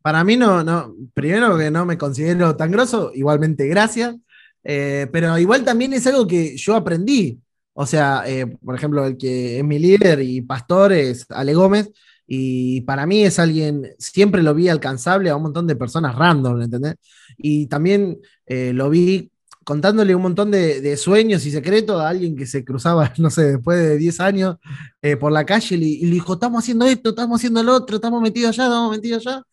Para, 0.01 0.23
mí 0.23 0.37
no, 0.37 0.63
no, 0.63 0.95
primero 1.13 1.57
que 1.57 1.71
no 1.71 1.85
me 1.85 1.97
considero 1.97 2.55
tan 2.55 2.71
grosso, 2.71 3.11
igualmente 3.13 3.67
gracias, 3.67 4.15
eh, 4.63 5.07
pero 5.11 5.37
igual 5.37 5.65
también 5.65 5.93
es 5.93 6.05
algo 6.05 6.27
que 6.27 6.55
yo 6.55 6.75
aprendí. 6.75 7.39
O 7.73 7.85
sea, 7.85 8.23
por 8.63 8.75
ejemplo, 8.75 9.05
el 9.05 9.17
que 9.17 9.59
es 9.59 9.63
mi 9.63 9.77
líder 9.77 10.21
y 10.21 10.41
pastor 10.41 10.93
es 10.93 11.25
Ale 11.29 11.53
Gómez, 11.53 11.91
y 12.27 12.81
para 12.81 13.05
mí 13.05 13.23
es 13.23 13.39
alguien, 13.39 13.95
siempre 13.97 14.43
lo 14.43 14.53
vi 14.53 14.67
alcanzable 14.67 15.29
a 15.29 15.35
un 15.37 15.43
montón 15.43 15.65
de 15.65 15.77
personas 15.77 16.13
random, 16.15 16.61
¿entendés? 16.61 16.95
Y 17.37 17.67
también 17.67 18.19
eh, 18.45 18.73
lo 18.73 18.89
vi 18.89 19.31
contándole 19.67 20.15
un 20.15 20.21
montón 20.21 20.49
de, 20.49 20.95
sueños 20.95 21.45
y 21.45 21.51
secretos 21.51 21.99
a 21.99 22.07
alguien 22.07 22.37
que 22.37 22.45
se 22.45 22.63
cruzaba, 22.63 23.11
no 23.17 23.29
sé, 23.29 23.51
después 23.51 23.77
de 23.77 23.97
10 23.97 24.19
años 24.21 24.55
eh, 25.01 25.17
por 25.17 25.29
la 25.29 25.45
calle 25.45 25.75
y, 25.75 26.05
le 26.05 26.11
dijo, 26.11 26.35
estamos 26.35 26.63
haciendo 26.63 26.85
esto, 26.85 27.09
estamos 27.09 27.37
haciendo 27.37 27.61
lo 27.61 27.75
otro, 27.75 27.97
estamos 27.97 28.21
metidos 28.21 28.51
allá, 28.57 28.63
estamos 28.63 28.95
metidos 28.95 29.27
allá. 29.27 29.43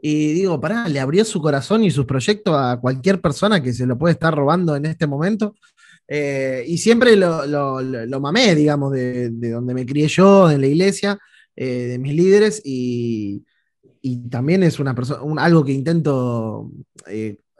Y 0.00 0.32
digo, 0.34 0.60
pará, 0.60 0.88
le 0.88 1.00
abrió 1.00 1.24
su 1.24 1.40
corazón 1.40 1.82
y 1.82 1.90
sus 1.90 2.06
proyectos 2.06 2.54
a 2.56 2.78
cualquier 2.80 3.20
persona 3.20 3.60
que 3.60 3.72
se 3.72 3.84
lo 3.84 3.98
puede 3.98 4.12
estar 4.12 4.32
robando 4.32 4.76
en 4.76 4.86
este 4.86 5.08
momento. 5.08 5.56
Eh, 6.06 6.64
y 6.68 6.78
siempre 6.78 7.16
lo, 7.16 7.44
lo, 7.44 8.20
mamé, 8.20 8.54
digamos, 8.54 8.92
de, 8.92 9.30
de, 9.30 9.50
donde 9.50 9.74
me 9.74 9.84
crié 9.84 10.06
yo, 10.06 10.52
en 10.52 10.60
la 10.60 10.68
iglesia. 10.68 11.18
Eh, 11.56 11.86
de 11.86 11.98
mis 11.98 12.14
líderes 12.14 12.62
y, 12.64 13.44
también 14.30 14.62
es 14.62 14.78
una 14.78 14.94
persona, 14.94 15.42
algo 15.42 15.64
que 15.64 15.72
intento 15.72 16.70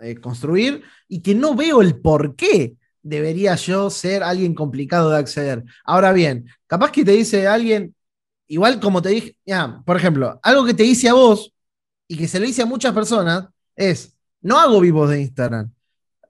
eh, 0.01 0.17
construir 0.17 0.83
y 1.09 1.21
que 1.21 1.35
no 1.35 1.55
veo 1.55 1.83
el 1.83 2.01
por 2.01 2.37
qué 2.37 2.75
debería 3.03 3.55
yo 3.57 3.91
ser 3.91 4.23
alguien 4.23 4.55
complicado 4.55 5.11
de 5.11 5.19
acceder. 5.19 5.65
Ahora 5.85 6.13
bien, 6.13 6.47
capaz 6.67 6.91
que 6.91 7.05
te 7.05 7.13
dice 7.13 7.47
alguien, 7.47 7.95
igual 8.47 8.81
como 8.81 9.03
te 9.03 9.11
dije, 9.11 9.37
ya, 9.45 9.83
por 9.85 9.97
ejemplo, 9.97 10.39
algo 10.43 10.65
que 10.65 10.75
te 10.75 10.83
dice 10.83 11.09
a 11.09 11.15
vos 11.15 11.53
y 12.09 12.17
que 12.17 12.29
se 12.29 12.41
le 12.41 12.47
dice 12.47 12.63
a 12.63 12.67
muchas 12.67 12.93
personas 12.95 13.47
es, 13.77 14.17
no 14.41 14.59
hago 14.59 14.81
vivos 14.81 15.11
de 15.11 15.21
Instagram 15.21 15.71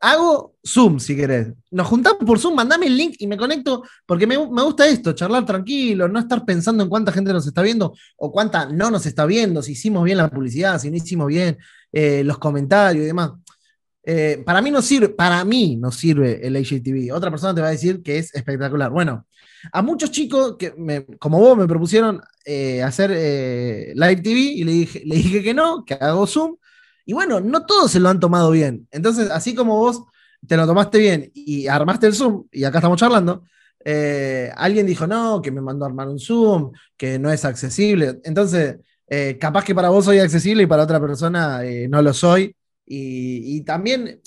hago 0.04 0.54
Zoom 0.66 1.00
si 1.00 1.16
querés. 1.16 1.52
Nos 1.70 1.86
juntamos 1.86 2.18
por 2.26 2.38
Zoom, 2.38 2.54
mandame 2.54 2.86
el 2.86 2.96
link 2.96 3.16
y 3.18 3.26
me 3.26 3.38
conecto, 3.38 3.84
porque 4.04 4.26
me, 4.26 4.36
gusta 4.36 4.86
esto, 4.86 5.12
charlar 5.14 5.46
tranquilo, 5.46 6.08
no 6.08 6.18
estar 6.18 6.44
pensando 6.44 6.82
en 6.82 6.90
cuánta 6.90 7.10
gente 7.10 7.32
nos 7.32 7.46
está 7.46 7.62
viendo 7.62 7.94
o 8.16 8.30
cuánta 8.30 8.66
no 8.66 8.90
nos 8.90 9.06
está 9.06 9.24
viendo, 9.24 9.62
si 9.62 9.72
hicimos 9.72 10.04
bien 10.04 10.18
la 10.18 10.28
publicidad, 10.28 10.78
si 10.78 10.90
no 10.90 10.96
hicimos 10.96 11.28
bien 11.28 11.56
eh, 11.90 12.22
los 12.22 12.36
comentarios 12.36 13.02
y 13.02 13.06
demás. 13.06 13.32
Eh, 14.06 14.42
para 14.44 14.60
mí 14.60 14.70
no 14.70 14.82
sirve, 14.82 15.08
para 15.08 15.44
mí 15.44 15.76
no 15.76 15.90
sirve 15.90 16.46
el 16.46 16.56
HGTV. 16.56 17.12
Otra 17.14 17.30
persona 17.30 17.54
te 17.54 17.60
va 17.60 17.68
a 17.68 17.72
decir 17.72 18.02
que 18.02 18.18
es 18.18 18.34
espectacular. 18.34 18.90
Bueno, 18.90 19.26
a 19.72 19.82
muchos 19.82 20.10
chicos 20.10 20.56
que 20.58 20.74
como 21.18 21.38
vos 21.38 21.56
me 21.56 21.66
propusieron 21.66 22.20
eh, 22.44 22.82
hacer 22.82 23.10
live 23.10 24.16
TV 24.22 24.38
y 24.38 24.64
le 24.64 24.72
dije, 24.72 25.02
le 25.04 25.16
dije 25.16 25.42
que 25.42 25.54
no, 25.54 25.84
que 25.84 25.94
hago 25.94 26.26
Zoom 26.26 26.56
y 27.06 27.12
bueno, 27.12 27.40
no 27.40 27.66
todos 27.66 27.90
se 27.90 28.00
lo 28.00 28.08
han 28.08 28.20
tomado 28.20 28.50
bien. 28.50 28.88
Entonces, 28.90 29.30
así 29.30 29.54
como 29.54 29.76
vos 29.78 30.04
te 30.46 30.56
lo 30.56 30.66
tomaste 30.66 30.98
bien 30.98 31.30
y 31.34 31.66
armaste 31.66 32.06
el 32.06 32.14
Zoom, 32.14 32.46
y 32.50 32.64
acá 32.64 32.78
estamos 32.78 32.98
charlando, 32.98 33.44
eh, 33.84 34.50
alguien 34.56 34.86
dijo, 34.86 35.06
no, 35.06 35.42
que 35.42 35.50
me 35.50 35.60
mandó 35.60 35.84
a 35.84 35.88
armar 35.88 36.08
un 36.08 36.18
Zoom, 36.18 36.72
que 36.96 37.18
no 37.18 37.30
es 37.30 37.44
accesible. 37.44 38.20
Entonces, 38.24 38.78
eh, 39.06 39.36
capaz 39.38 39.64
que 39.64 39.74
para 39.74 39.90
vos 39.90 40.04
soy 40.06 40.18
accesible 40.18 40.62
y 40.62 40.66
para 40.66 40.84
otra 40.84 41.00
persona 41.00 41.64
eh, 41.64 41.88
no 41.88 42.00
lo 42.02 42.12
soy. 42.14 42.56
Y, 42.86 43.62
también 43.62 44.20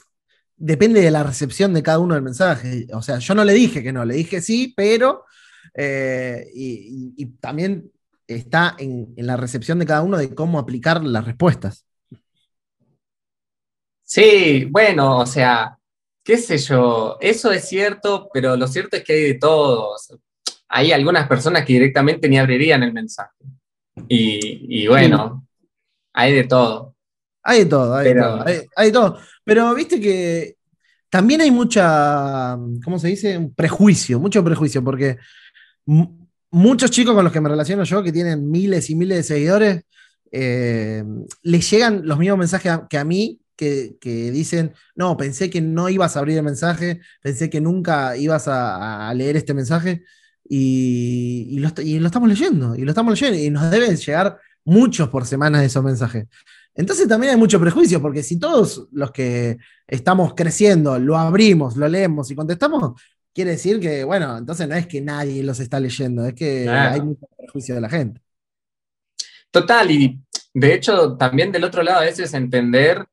depende 0.55 1.01
de 1.01 1.11
la 1.11 1.23
recepción 1.23 1.73
de 1.73 1.83
cada 1.83 1.99
uno 1.99 2.15
del 2.15 2.23
mensaje. 2.23 2.87
O 2.93 3.01
sea, 3.01 3.19
yo 3.19 3.35
no 3.35 3.43
le 3.43 3.53
dije 3.53 3.83
que 3.83 3.93
no, 3.93 4.05
le 4.05 4.15
dije 4.15 4.41
sí, 4.41 4.73
pero... 4.75 5.25
Y, 6.53 7.25
también 7.39 7.91
está 8.27 8.75
en 8.77 9.13
la 9.17 9.37
recepción 9.37 9.79
de 9.79 9.85
cada 9.85 10.01
uno 10.01 10.17
de 10.17 10.33
cómo 10.35 10.59
aplicar 10.59 11.03
las 11.03 11.25
respuestas. 11.25 11.87
Sí, 14.03 14.65
bueno, 14.71 15.19
o 15.19 15.25
sea, 15.25 15.77
qué 16.23 16.37
sé 16.37 16.57
yo, 16.57 17.17
eso 17.21 17.53
es 17.53 17.69
cierto, 17.69 18.29
pero 18.33 18.57
lo 18.57 18.67
cierto 18.67 18.97
es 18.97 19.03
que 19.05 19.13
hay 19.13 19.23
de 19.23 19.33
todos. 19.35 20.13
Hay 20.67 20.91
algunas 20.91 21.27
personas 21.27 21.65
que 21.65 21.71
directamente 21.71 22.27
ni 22.27 22.37
abrirían 22.37 22.83
el 22.83 22.91
mensaje. 22.91 23.31
Y, 24.09 24.85
bueno, 24.87 25.47
hay 26.11 26.33
de 26.33 26.43
todo. 26.43 26.96
Hay 27.49 27.59
de 27.59 27.65
todo, 27.67 27.95
hay 27.95 28.13
de 28.13 28.19
todo, 28.19 28.45
hay, 28.75 28.85
de 28.87 28.91
todo. 28.91 29.19
Pero 29.45 29.73
viste 29.73 30.01
que 30.01 30.57
también 31.09 31.39
hay 31.39 31.49
mucha, 31.49 32.57
¿cómo 32.83 32.99
se 32.99 33.07
dice? 33.07 33.37
Un 33.37 33.53
prejuicio, 33.53 34.19
mucho 34.19 34.43
prejuicio, 34.43 34.83
porque 34.83 35.17
muchos 36.51 36.91
chicos 36.91 37.15
con 37.15 37.23
los 37.23 37.31
que 37.31 37.39
me 37.39 37.47
relaciono 37.47 37.85
yo, 37.85 38.03
que 38.03 38.11
tienen 38.11 38.51
miles 38.51 38.89
y 38.89 38.95
miles 38.95 39.19
de 39.19 39.23
seguidores, 39.23 39.83
eh, 40.29 41.05
les 41.43 41.71
llegan 41.71 42.01
los 42.05 42.19
mismos 42.19 42.39
mensajes 42.39 42.79
que 42.89 42.97
a 42.97 43.05
mí 43.05 43.39
que, 43.55 44.29
dicen, 44.33 44.73
no, 44.93 45.15
pensé 45.15 45.49
que 45.49 45.61
no 45.61 45.87
ibas 45.87 46.17
a 46.17 46.19
abrir 46.19 46.37
el 46.37 46.43
mensaje, 46.43 46.99
pensé 47.21 47.49
que 47.49 47.61
nunca 47.61 48.17
ibas 48.17 48.49
a, 48.49 49.09
leer 49.15 49.37
este 49.37 49.53
mensaje 49.53 50.03
y, 50.47 51.57
lo, 51.59 51.69
estamos 51.69 52.27
leyendo, 52.27 52.75
y 52.75 52.81
lo 52.81 52.91
estamos 52.91 53.19
leyendo, 53.19 53.39
y 53.39 53.49
nos 53.49 53.71
deben 53.71 53.95
llegar 53.95 54.37
muchos 54.65 55.07
por 55.09 55.25
semana 55.25 55.61
de 55.61 55.67
esos 55.67 55.83
mensajes. 55.83 56.27
Entonces 56.77 57.07
también 57.07 57.33
hay 57.33 57.39
mucho 57.39 57.59
prejuicio, 57.59 58.01
porque 58.01 58.23
si 58.23 58.39
todos 58.39 58.87
los 58.91 59.11
que 59.11 59.57
estamos 59.87 60.33
creciendo 60.35 60.97
lo 60.99 61.17
abrimos, 61.17 61.75
lo 61.75 61.89
leemos 61.89 62.29
y 62.31 62.35
contestamos, 62.35 63.01
quiere 63.33 63.51
decir 63.51 63.79
que, 63.79 64.03
bueno, 64.03 64.37
entonces 64.37 64.67
no 64.67 64.75
es 64.75 64.87
que 64.87 65.01
nadie 65.01 65.43
los 65.43 65.59
está 65.59 65.79
leyendo, 65.79 66.25
es 66.25 66.35
que 66.35 66.69
hay 66.69 67.01
mucho 67.01 67.27
prejuicio 67.35 67.75
de 67.75 67.81
la 67.81 67.89
gente. 67.89 68.21
Total, 69.49 69.89
y 69.89 70.21
de 70.53 70.73
hecho 70.73 71.17
también 71.17 71.51
del 71.51 71.63
otro 71.63 71.81
lado 71.81 71.99
a 71.99 72.05
veces 72.05 72.33
entender 72.33 73.05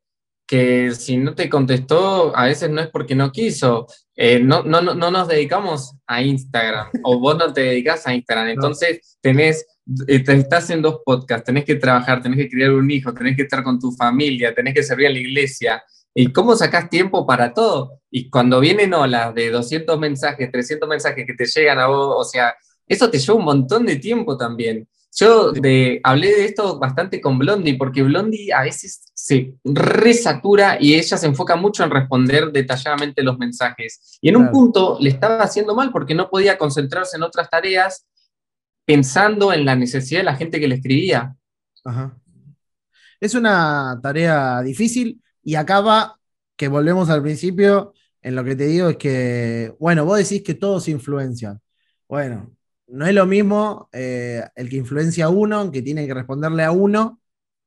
que 0.46 0.94
si 0.94 1.16
no 1.16 1.34
te 1.34 1.48
contestó, 1.48 2.36
a 2.36 2.46
veces 2.46 2.70
no 2.70 2.80
es 2.80 2.88
porque 2.88 3.14
no 3.14 3.32
quiso. 3.32 3.86
Eh, 4.14 4.40
no, 4.40 4.62
no, 4.62 4.82
no, 4.82 5.10
nos 5.10 5.28
dedicamos 5.28 5.96
a 6.06 6.22
Instagram, 6.22 6.88
o 7.02 7.18
vos 7.18 7.36
no 7.36 7.52
te 7.52 7.62
dedicas 7.62 8.06
a 8.06 8.14
Instagram. 8.14 8.48
Entonces, 8.48 9.18
tenés, 9.20 9.66
estás 10.06 10.70
en 10.70 10.82
dos 10.82 11.00
podcasts, 11.04 11.44
tenés 11.44 11.64
que 11.64 11.74
trabajar, 11.76 12.22
tenés 12.22 12.38
que 12.38 12.48
criar 12.48 12.72
un 12.72 12.90
hijo, 12.90 13.12
tenés 13.12 13.36
que 13.36 13.42
estar 13.42 13.62
con 13.62 13.78
tu 13.78 13.92
familia, 13.92 14.54
tenés 14.54 14.74
que 14.74 14.82
servir 14.82 15.08
a 15.08 15.10
la 15.10 15.18
iglesia. 15.18 15.82
¿Y 16.14 16.32
cómo 16.32 16.54
sacás 16.54 16.88
tiempo 16.88 17.26
para 17.26 17.52
todo? 17.52 18.00
Y 18.10 18.30
cuando 18.30 18.60
vienen 18.60 18.94
olas 18.94 19.34
de 19.34 19.50
200 19.50 19.98
mensajes, 19.98 20.50
300 20.50 20.88
mensajes 20.88 21.26
que 21.26 21.34
te 21.34 21.46
llegan 21.46 21.78
a 21.80 21.86
vos, 21.86 22.14
o 22.16 22.24
sea, 22.24 22.54
eso 22.86 23.10
te 23.10 23.18
lleva 23.18 23.38
un 23.38 23.44
montón 23.44 23.84
de 23.84 23.96
tiempo 23.96 24.36
también. 24.36 24.86
Yo 25.16 25.52
de, 25.52 26.00
hablé 26.02 26.28
de 26.34 26.44
esto 26.44 26.78
bastante 26.78 27.20
con 27.20 27.38
Blondie, 27.38 27.76
porque 27.76 28.02
Blondie 28.02 28.52
a 28.52 28.62
veces 28.62 29.04
se 29.14 29.54
resatura 29.62 30.76
y 30.80 30.94
ella 30.94 31.16
se 31.16 31.26
enfoca 31.26 31.54
mucho 31.54 31.84
en 31.84 31.90
responder 31.90 32.50
detalladamente 32.50 33.22
los 33.22 33.38
mensajes. 33.38 34.18
Y 34.20 34.28
en 34.28 34.36
un 34.36 34.50
punto 34.50 34.98
le 35.00 35.10
estaba 35.10 35.38
haciendo 35.38 35.74
mal 35.74 35.92
porque 35.92 36.14
no 36.14 36.28
podía 36.28 36.58
concentrarse 36.58 37.16
en 37.16 37.22
otras 37.22 37.48
tareas 37.48 38.06
pensando 38.84 39.52
en 39.52 39.64
la 39.64 39.76
necesidad 39.76 40.20
de 40.20 40.24
la 40.24 40.36
gente 40.36 40.60
que 40.60 40.68
le 40.68 40.76
escribía. 40.76 41.36
Es 43.20 43.34
una 43.34 43.98
tarea 44.02 44.62
difícil 44.62 45.22
y 45.42 45.54
acaba 45.54 46.18
que 46.56 46.68
volvemos 46.68 47.10
al 47.10 47.22
principio 47.22 47.94
en 48.24 48.34
lo 48.34 48.44
que 48.44 48.56
te 48.56 48.66
digo 48.66 48.88
es 48.88 48.96
que, 48.96 49.74
bueno, 49.78 50.04
vos 50.04 50.18
decís 50.18 50.42
que 50.42 50.54
todos 50.54 50.88
influencian. 50.88 51.60
Bueno, 52.08 52.54
no 52.86 53.06
es 53.06 53.14
lo 53.14 53.26
mismo 53.26 53.88
eh, 53.92 54.42
el 54.54 54.70
que 54.70 54.76
influencia 54.76 55.26
a 55.26 55.28
uno, 55.28 55.70
que 55.70 55.82
tiene 55.82 56.06
que 56.06 56.14
responderle 56.14 56.64
a 56.64 56.70
uno, 56.70 57.20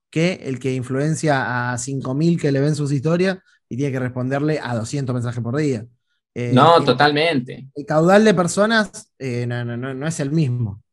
que 0.09 0.39
el 0.43 0.59
que 0.59 0.74
influencia 0.74 1.71
a 1.71 1.77
5.000 1.77 2.39
que 2.39 2.51
le 2.51 2.59
ven 2.59 2.75
sus 2.75 2.91
historias 2.91 3.38
y 3.69 3.77
tiene 3.77 3.91
que 3.91 4.00
responderle 4.00 4.59
a 4.62 4.75
200 4.75 5.13
mensajes 5.13 5.43
por 5.43 5.57
día. 5.57 5.86
Eh, 6.33 6.51
no, 6.53 6.83
totalmente. 6.83 7.69
El 7.75 7.86
caudal 7.86 8.24
de 8.24 8.33
personas 8.33 9.12
eh, 9.19 9.45
no, 9.47 10.07
es 10.07 10.19
el 10.19 10.31
mismo. 10.31 10.83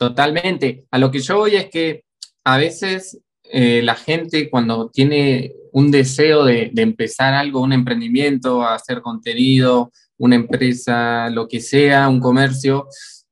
Totalmente. 0.00 0.86
A 0.90 0.98
lo 0.98 1.10
que 1.10 1.20
yo 1.20 1.36
voy 1.36 1.56
es 1.56 1.68
que 1.68 2.04
a 2.44 2.56
veces 2.56 3.20
la 3.52 3.96
gente 3.96 4.48
cuando 4.48 4.88
tiene 4.90 5.52
un 5.72 5.90
deseo 5.90 6.44
de, 6.44 6.70
de, 6.72 6.82
empezar 6.82 7.34
algo, 7.34 7.60
un 7.60 7.72
emprendimiento, 7.72 8.62
hacer 8.62 9.02
contenido, 9.02 9.90
una 10.20 10.36
empresa, 10.36 11.30
lo 11.30 11.48
que 11.48 11.60
sea, 11.60 12.08
un 12.08 12.20
comercio, 12.20 12.86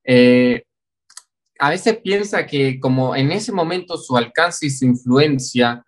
eh, 0.05 0.65
a 1.59 1.69
veces 1.69 1.99
piensa 2.03 2.47
que 2.47 2.81
como 2.81 3.15
en 3.15 3.31
ese 3.31 3.53
momento 3.53 3.99
su 3.99 4.17
alcance 4.17 4.67
y 4.67 4.71
su 4.71 4.87
influencia 4.87 5.85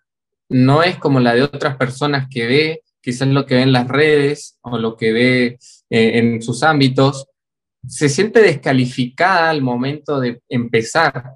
no 0.47 0.83
es 0.83 0.97
como 0.97 1.19
la 1.19 1.33
de 1.33 1.41
otras 1.41 1.75
personas 1.77 2.27
que 2.29 2.45
ve, 2.45 2.81
quizás 3.01 3.27
lo 3.29 3.47
que 3.47 3.55
ve 3.55 3.61
en 3.63 3.71
las 3.71 3.87
redes 3.87 4.59
o 4.61 4.77
lo 4.77 4.95
que 4.95 5.11
ve 5.11 5.45
eh, 5.89 6.19
en 6.19 6.41
sus 6.41 6.61
ámbitos, 6.61 7.25
se 7.87 8.09
siente 8.09 8.41
descalificada 8.41 9.49
al 9.49 9.61
momento 9.61 10.19
de 10.19 10.41
empezar. 10.49 11.33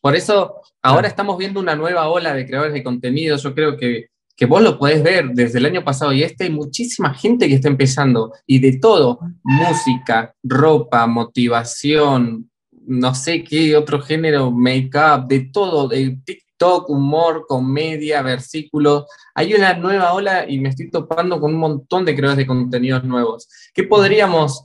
Por 0.00 0.16
eso 0.16 0.60
ahora 0.82 1.08
estamos 1.08 1.38
viendo 1.38 1.60
una 1.60 1.76
nueva 1.76 2.08
ola 2.08 2.34
de 2.34 2.46
creadores 2.46 2.74
de 2.74 2.82
contenido. 2.82 3.36
Yo 3.36 3.54
creo 3.54 3.76
que 3.76 4.06
que 4.36 4.46
vos 4.46 4.62
lo 4.62 4.78
podés 4.78 5.02
ver 5.02 5.30
desde 5.32 5.58
el 5.58 5.66
año 5.66 5.84
pasado 5.84 6.12
y 6.12 6.22
este 6.22 6.44
hay 6.44 6.50
muchísima 6.50 7.14
gente 7.14 7.48
que 7.48 7.54
está 7.54 7.68
empezando 7.68 8.32
y 8.46 8.58
de 8.58 8.78
todo, 8.78 9.20
música, 9.42 10.34
ropa, 10.42 11.06
motivación, 11.06 12.50
no 12.86 13.14
sé 13.14 13.44
qué 13.44 13.76
otro 13.76 14.00
género, 14.00 14.50
make-up, 14.50 15.28
de 15.28 15.50
todo, 15.52 15.86
de 15.86 16.18
TikTok, 16.24 16.88
humor, 16.90 17.44
comedia, 17.46 18.22
versículos. 18.22 19.04
Hay 19.34 19.54
una 19.54 19.74
nueva 19.74 20.12
ola 20.12 20.48
y 20.48 20.58
me 20.58 20.70
estoy 20.70 20.90
topando 20.90 21.38
con 21.38 21.54
un 21.54 21.60
montón 21.60 22.04
de 22.04 22.16
creadores 22.16 22.38
de 22.38 22.46
contenidos 22.46 23.04
nuevos. 23.04 23.48
¿Qué 23.74 23.84
podríamos 23.84 24.64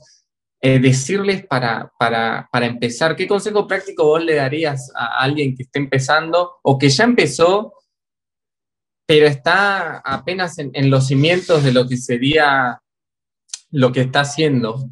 eh, 0.60 0.78
decirles 0.78 1.46
para, 1.46 1.92
para, 1.98 2.48
empezar? 2.66 3.14
¿Qué 3.16 3.26
consejo 3.26 3.66
práctico 3.66 4.04
vos 4.04 4.24
le 4.24 4.34
darías 4.34 4.90
a 4.94 5.22
alguien 5.22 5.56
que 5.56 5.64
esté 5.64 5.78
empezando 5.78 6.56
o 6.62 6.78
que 6.78 6.88
ya 6.88 7.04
empezó, 7.04 7.74
pero 9.06 9.26
está 9.26 9.98
apenas 9.98 10.58
en, 10.58 10.70
en 10.74 10.90
los 10.90 11.06
cimientos 11.06 11.62
de 11.62 11.72
lo 11.72 11.86
que 11.86 11.96
sería 11.96 12.80
lo 13.70 13.92
que 13.92 14.02
está 14.02 14.20
haciendo? 14.20 14.90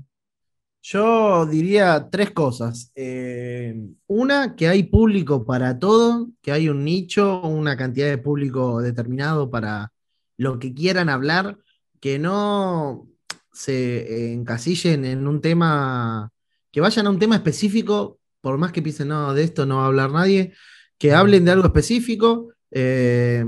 Yo 0.88 1.46
diría 1.46 2.08
tres 2.10 2.30
cosas. 2.30 2.92
Eh, 2.94 3.74
una, 4.06 4.54
que 4.54 4.68
hay 4.68 4.84
público 4.84 5.44
para 5.44 5.80
todo, 5.80 6.28
que 6.40 6.52
hay 6.52 6.68
un 6.68 6.84
nicho, 6.84 7.40
una 7.42 7.76
cantidad 7.76 8.06
de 8.06 8.18
público 8.18 8.80
determinado 8.80 9.50
para 9.50 9.92
lo 10.36 10.60
que 10.60 10.72
quieran 10.74 11.08
hablar, 11.08 11.58
que 11.98 12.20
no 12.20 13.08
se 13.56 14.32
encasillen 14.32 15.04
en 15.04 15.26
un 15.26 15.40
tema, 15.40 16.30
que 16.70 16.80
vayan 16.80 17.06
a 17.06 17.10
un 17.10 17.18
tema 17.18 17.36
específico, 17.36 18.18
por 18.40 18.58
más 18.58 18.72
que 18.72 18.82
piensen, 18.82 19.08
no, 19.08 19.34
de 19.34 19.42
esto 19.42 19.66
no 19.66 19.78
va 19.78 19.84
a 19.84 19.86
hablar 19.86 20.12
nadie, 20.12 20.52
que 20.98 21.14
hablen 21.14 21.44
de 21.44 21.52
algo 21.52 21.66
específico. 21.66 22.50
Eh, 22.70 23.44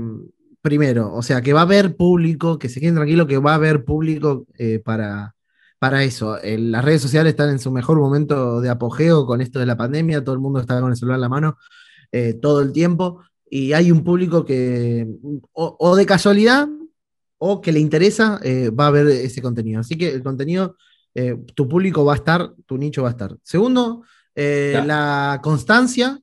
primero, 0.61 1.13
o 1.13 1.21
sea, 1.21 1.41
que 1.41 1.53
va 1.53 1.61
a 1.61 1.63
haber 1.63 1.95
público, 1.95 2.59
que 2.59 2.69
se 2.69 2.79
queden 2.79 2.95
tranquilos, 2.95 3.27
que 3.27 3.37
va 3.37 3.51
a 3.53 3.55
haber 3.55 3.85
público 3.85 4.45
eh, 4.57 4.79
para 4.79 5.35
para 5.79 6.03
eso. 6.03 6.37
las 6.43 6.83
redes 6.83 7.01
sociales 7.01 7.31
están 7.31 7.49
en 7.49 7.59
su 7.59 7.71
mejor 7.71 7.97
momento 7.97 8.59
de 8.61 8.69
apogeo 8.69 9.25
con 9.25 9.41
esto 9.41 9.59
de 9.59 9.65
la 9.65 9.77
pandemia, 9.77 10.23
todo 10.23 10.35
el 10.35 10.41
mundo 10.41 10.59
está 10.59 10.79
con 10.81 10.91
el 10.91 10.97
celular 10.97 11.15
en 11.15 11.21
la 11.21 11.29
mano 11.29 11.57
eh, 12.11 12.33
todo 12.33 12.61
el 12.61 12.73
tiempo 12.73 13.21
y 13.49 13.73
hay 13.73 13.91
un 13.91 14.03
público 14.03 14.45
que 14.45 15.07
o, 15.53 15.95
de 15.95 16.05
casualidad 16.05 16.67
o 17.39 17.61
que 17.61 17.71
le 17.71 17.79
interesa 17.79 18.39
eh, 18.43 18.69
va 18.69 18.87
a 18.87 18.91
ver 18.91 19.07
ese 19.07 19.41
contenido. 19.41 19.79
Así 19.79 19.97
que 19.97 20.09
el 20.09 20.21
contenido, 20.23 20.77
eh, 21.15 21.35
tu 21.55 21.67
público 21.67 22.05
va 22.05 22.13
a 22.13 22.17
estar, 22.17 22.53
tu 22.65 22.77
nicho 22.77 23.03
va 23.03 23.09
a 23.09 23.11
estar. 23.11 23.35
Segundo, 23.43 24.03
la 24.35 25.39
constancia. 25.43 26.19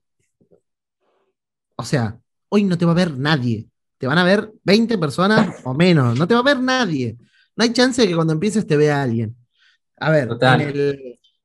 O 1.77 1.85
sea, 1.85 2.19
hoy 2.49 2.65
no 2.65 2.79
te 2.79 2.87
va 2.87 2.93
a 2.93 2.95
ver 2.95 3.17
nadie. 3.19 3.69
Te 3.99 4.07
van 4.07 4.19
a 4.19 4.25
ver 4.25 4.53
20 4.65 4.97
personas 4.99 5.57
o 5.65 5.75
menos. 5.75 6.19
No 6.19 6.27
te 6.27 6.35
va 6.35 6.41
a 6.41 6.55
ver 6.55 6.61
nadie. 6.61 7.17
No 7.57 7.65
hay 7.65 7.73
chance 7.73 8.01
de 8.03 8.09
que 8.09 8.15
cuando 8.15 8.35
empieces 8.35 8.67
te 8.67 8.77
vea 8.77 9.03
alguien. 9.03 9.37
A 9.99 10.11
ver, 10.11 10.29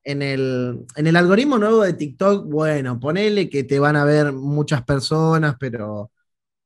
en 0.04 0.20
el, 0.22 0.86
en, 0.94 1.06
el, 1.06 1.16
algoritmo 1.16 1.58
nuevo 1.58 1.82
de 1.82 1.94
TikTok, 1.94 2.46
bueno, 2.46 3.00
ponele 3.00 3.48
que 3.48 3.64
te 3.64 3.78
van 3.78 3.96
a 3.96 4.04
ver 4.04 4.32
muchas 4.32 4.82
personas, 4.84 5.56
pero 5.58 6.10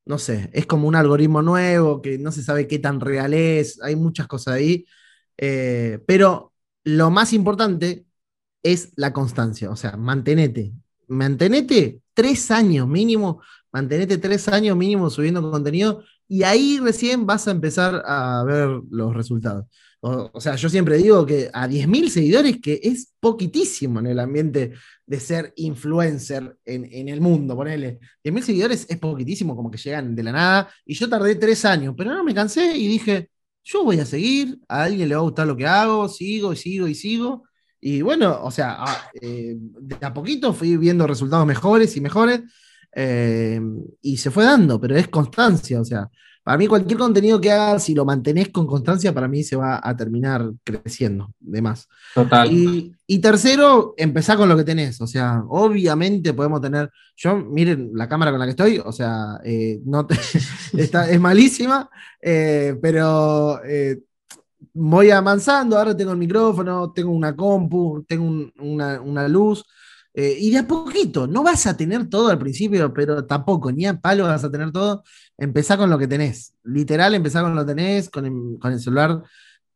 no 0.07 0.17
sé, 0.17 0.49
es 0.53 0.65
como 0.65 0.87
un 0.87 0.95
algoritmo 0.95 1.41
nuevo 1.41 2.01
que 2.01 2.17
no 2.17 2.31
se 2.31 2.43
sabe 2.43 2.67
qué 2.67 2.79
tan 2.79 2.99
real 3.01 3.33
es, 3.33 3.81
hay 3.81 3.95
muchas 3.95 4.27
cosas 4.27 4.55
ahí, 4.55 4.85
eh, 5.37 5.99
pero 6.07 6.53
lo 6.83 7.11
más 7.11 7.33
importante 7.33 8.05
es 8.63 8.91
la 8.95 9.13
constancia, 9.13 9.69
o 9.69 9.75
sea, 9.75 9.97
mantenete, 9.97 10.73
mantenete 11.07 12.01
tres 12.13 12.51
años 12.51 12.87
mínimo, 12.87 13.41
mantenete 13.71 14.17
tres 14.17 14.47
años 14.47 14.77
mínimo 14.77 15.09
subiendo 15.09 15.51
contenido 15.51 16.03
y 16.27 16.43
ahí 16.43 16.79
recién 16.81 17.25
vas 17.25 17.47
a 17.47 17.51
empezar 17.51 18.03
a 18.05 18.43
ver 18.45 18.81
los 18.89 19.13
resultados. 19.15 19.65
O, 19.99 20.39
sea, 20.39 20.55
yo 20.55 20.69
siempre 20.69 20.97
digo 20.97 21.25
que 21.25 21.49
a 21.51 21.67
10.000 21.67 22.09
seguidores, 22.09 22.57
que 22.61 22.79
es 22.83 23.13
poquitísimo 23.19 23.99
en 23.99 24.07
el 24.07 24.19
ambiente 24.19 24.73
de 25.05 25.19
ser 25.19 25.53
influencer 25.55 26.55
en, 26.65 27.09
el 27.09 27.19
mundo, 27.19 27.55
ponele. 27.55 27.99
10.000 28.23 28.41
seguidores 28.41 28.85
es 28.89 28.97
poquitísimo, 28.97 29.55
como 29.55 29.71
que 29.71 29.77
llegan 29.77 30.15
de 30.15 30.23
la 30.23 30.31
nada. 30.31 30.69
Y 30.85 30.93
yo 30.93 31.09
tardé 31.09 31.35
tres 31.35 31.65
años, 31.65 31.95
pero 31.97 32.13
no 32.13 32.23
me 32.23 32.35
cansé 32.35 32.77
y 32.77 32.87
dije, 32.87 33.29
yo 33.63 33.83
voy 33.83 33.99
a 33.99 34.05
seguir, 34.05 34.59
a 34.67 34.83
alguien 34.83 35.09
le 35.09 35.15
va 35.15 35.21
a 35.21 35.23
gustar 35.23 35.47
lo 35.47 35.57
que 35.57 35.65
hago, 35.65 36.07
sigo 36.07 36.53
y 36.53 36.55
sigo 36.57 36.87
y 36.87 36.95
sigo. 36.95 37.43
Y 37.81 38.01
bueno, 38.01 38.39
o 38.43 38.51
sea, 38.51 38.85
eh, 39.21 39.55
de 39.57 40.05
a 40.05 40.13
poquito 40.13 40.53
fui 40.53 40.77
viendo 40.77 41.07
resultados 41.07 41.45
mejores 41.45 41.95
y 41.97 42.01
mejores. 42.01 42.41
Eh, 42.95 43.59
y 44.01 44.17
se 44.17 44.31
fue 44.31 44.43
dando, 44.43 44.79
pero 44.79 44.95
es 44.95 45.07
constancia, 45.07 45.81
o 45.81 45.85
sea, 45.85 46.09
para 46.47 46.57
mí 46.57 46.65
cualquier 46.65 46.97
contenido 46.97 47.41
que 47.41 47.51
hagas, 47.51 47.83
si 47.83 47.93
lo 47.93 48.05
mantenés 48.05 48.47
con 48.47 48.65
constancia, 48.65 49.13
para 49.13 49.27
mí 49.27 49.43
se 49.43 49.57
va 49.57 49.81
a 49.83 49.97
terminar 49.97 50.49
creciendo, 50.63 51.33
de 51.41 51.61
más. 51.61 51.89
Total. 52.15 52.49
Y, 52.49 53.19
tercero, 53.19 53.93
empezar 53.97 54.37
con 54.37 54.47
lo 54.47 54.55
que 54.55 54.63
tenés. 54.63 55.01
O 55.01 55.07
sea, 55.07 55.43
obviamente 55.49 56.33
podemos 56.33 56.61
tener. 56.61 56.89
Yo, 57.17 57.35
miren 57.35 57.91
la 57.93 58.07
cámara 58.07 58.31
con 58.31 58.39
la 58.39 58.45
que 58.45 58.51
estoy, 58.51 58.77
o 58.77 58.93
sea, 58.93 59.41
eh, 59.43 59.81
no 59.83 60.07
está, 60.77 61.11
es 61.11 61.19
malísima, 61.19 61.89
eh, 62.21 62.77
pero 62.81 63.61
eh, 63.65 63.99
voy 64.71 65.11
avanzando. 65.11 65.77
Ahora 65.77 65.97
tengo 65.97 66.13
el 66.13 66.17
micrófono, 66.17 66.93
tengo 66.93 67.11
una 67.11 67.35
compu, 67.35 68.05
tengo 68.07 68.49
una, 68.59 69.01
una 69.01 69.27
luz. 69.27 69.65
Eh, 70.13 70.35
y 70.39 70.51
de 70.51 70.59
a 70.59 70.67
poquito, 70.67 71.27
no 71.27 71.43
vas 71.43 71.67
a 71.67 71.77
tener 71.77 72.07
todo 72.09 72.29
al 72.29 72.39
principio, 72.39 72.91
pero 72.93 73.25
tampoco, 73.25 73.71
ni 73.71 73.85
a 73.85 73.99
palo 73.99 74.23
vas 74.23 74.43
a 74.43 74.51
tener 74.51 74.71
todo. 74.71 75.03
Empezá 75.37 75.77
con 75.77 75.89
lo 75.89 75.97
que 75.97 76.07
tenés. 76.07 76.53
Literal, 76.63 77.13
empezá 77.13 77.41
con 77.41 77.55
lo 77.55 77.65
que 77.65 77.75
tenés, 77.75 78.09
con 78.09 78.25
el, 78.25 78.79
celular 78.79 79.21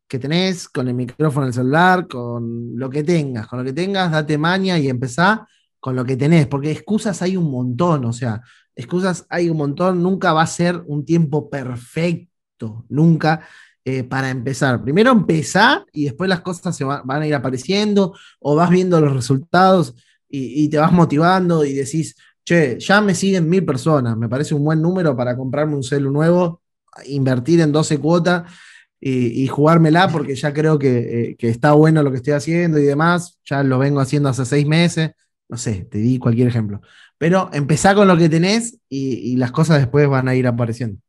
que 0.08 0.20
tenés, 0.20 0.68
con 0.68 0.88
el 0.88 0.96
micrófono 0.96 1.46
del 1.46 1.54
celular, 1.54 2.08
con 2.08 2.72
lo 2.76 2.90
que 2.90 3.04
tengas. 3.04 3.48
Con 3.48 3.60
lo 3.60 3.66
que 3.66 3.74
tengas, 3.74 4.12
date 4.12 4.38
maña 4.38 4.80
y 4.80 4.90
empezá 4.90 5.48
con 5.80 5.96
lo 5.96 6.06
que 6.06 6.18
tenés, 6.18 6.48
porque 6.48 6.72
excusas 6.72 7.22
hay 7.22 7.38
un 7.38 7.50
montón, 7.50 8.06
o 8.06 8.14
sea, 8.14 8.42
excusas 8.76 9.26
hay 9.30 9.50
un 9.50 9.58
montón, 9.58 10.04
nunca 10.04 10.32
va 10.34 10.44
a 10.44 10.48
ser 10.48 10.84
un 10.86 11.06
tiempo 11.06 11.50
perfecto, 11.50 12.86
nunca. 12.90 13.42
Eh, 13.84 14.04
para 14.04 14.30
empezar. 14.30 14.84
Primero 14.84 15.12
empezá 15.12 15.84
y 15.92 16.04
después 16.04 16.30
las 16.30 16.42
cosas 16.42 16.78
se 16.78 16.84
van 16.84 17.10
a 17.10 17.26
ir 17.26 17.34
apareciendo 17.34 18.14
o 18.40 18.56
vas 18.56 18.70
viendo 18.70 19.02
los 19.02 19.12
resultados 19.12 19.96
y, 20.32 20.70
te 20.70 20.78
vas 20.78 20.92
motivando 20.92 21.66
y 21.66 21.74
decís, 21.74 22.16
che, 22.44 22.80
ya 22.80 23.02
me 23.02 23.14
siguen 23.14 23.50
mil 23.50 23.66
personas, 23.66 24.18
me 24.18 24.30
parece 24.30 24.56
un 24.56 24.64
buen 24.64 24.82
número 24.82 25.16
para 25.16 25.36
comprarme 25.36 25.76
un 25.76 25.84
celu 25.84 26.12
nuevo, 26.12 26.62
invertir 27.06 27.60
en 27.62 27.72
12 27.72 28.00
cuotas 28.00 28.52
y, 29.00 29.48
jugármela 29.48 30.08
porque 30.08 30.36
ya 30.36 30.54
creo 30.54 30.80
eh, 30.82 31.36
que, 31.38 31.50
está 31.50 31.74
bueno 31.74 32.04
lo 32.04 32.12
que 32.12 32.18
estoy 32.18 32.34
haciendo 32.34 32.80
y 32.80 32.84
demás, 32.84 33.40
ya 33.46 33.64
lo 33.64 33.80
vengo 33.80 34.00
haciendo 34.00 34.30
hace 34.30 34.46
seis 34.46 34.66
meses, 34.66 35.12
no 35.50 35.58
sé, 35.58 35.88
te 35.90 35.98
di 35.98 36.18
cualquier 36.18 36.48
ejemplo. 36.48 36.82
Pero 37.18 37.50
empezá 37.54 37.94
con 37.94 38.08
lo 38.08 38.18
que 38.18 38.30
tenés 38.30 38.80
y, 38.90 39.36
las 39.36 39.52
cosas 39.52 39.80
después 39.80 40.08
van 40.08 40.28
a 40.28 40.36
ir 40.36 40.48
apareciendo. 40.48 41.00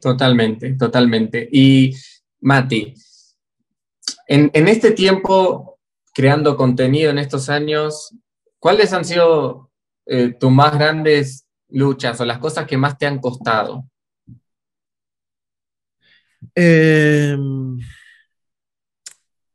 Totalmente, 0.00 0.72
totalmente. 0.74 1.48
Y 1.52 1.94
Mati, 2.40 2.94
en 4.26 4.68
este 4.68 4.92
tiempo 4.92 5.71
creando 6.12 6.56
contenido 6.56 7.10
en 7.10 7.18
estos 7.18 7.48
años, 7.48 8.14
¿cuáles 8.58 8.92
han 8.92 9.04
sido 9.04 9.70
eh, 10.06 10.34
tus 10.38 10.50
más 10.50 10.74
grandes 10.74 11.46
luchas 11.68 12.20
o 12.20 12.24
las 12.24 12.38
cosas 12.38 12.66
que 12.66 12.76
más 12.76 12.98
te 12.98 13.06
han 13.06 13.18
costado? 13.18 13.86
Em, 16.54 17.78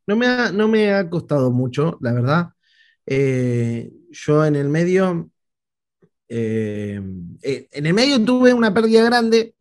no, 0.06 0.16
me 0.16 0.26
ha, 0.26 0.50
no, 0.52 0.68
me 0.68 0.92
ha, 0.92 1.08
costado 1.08 1.50
mucho, 1.50 1.98
la 2.00 2.12
verdad. 2.12 2.48
Eh, 3.06 3.92
yo 4.10 4.44
en 4.44 4.56
el 4.56 4.68
medio, 4.68 5.30
em, 6.28 7.38
eh, 7.42 7.68
en 7.70 7.86
el 7.86 7.94
medio 7.94 8.24
tuve 8.24 8.52
una 8.52 8.74
pérdida 8.74 9.04
grande, 9.04 9.54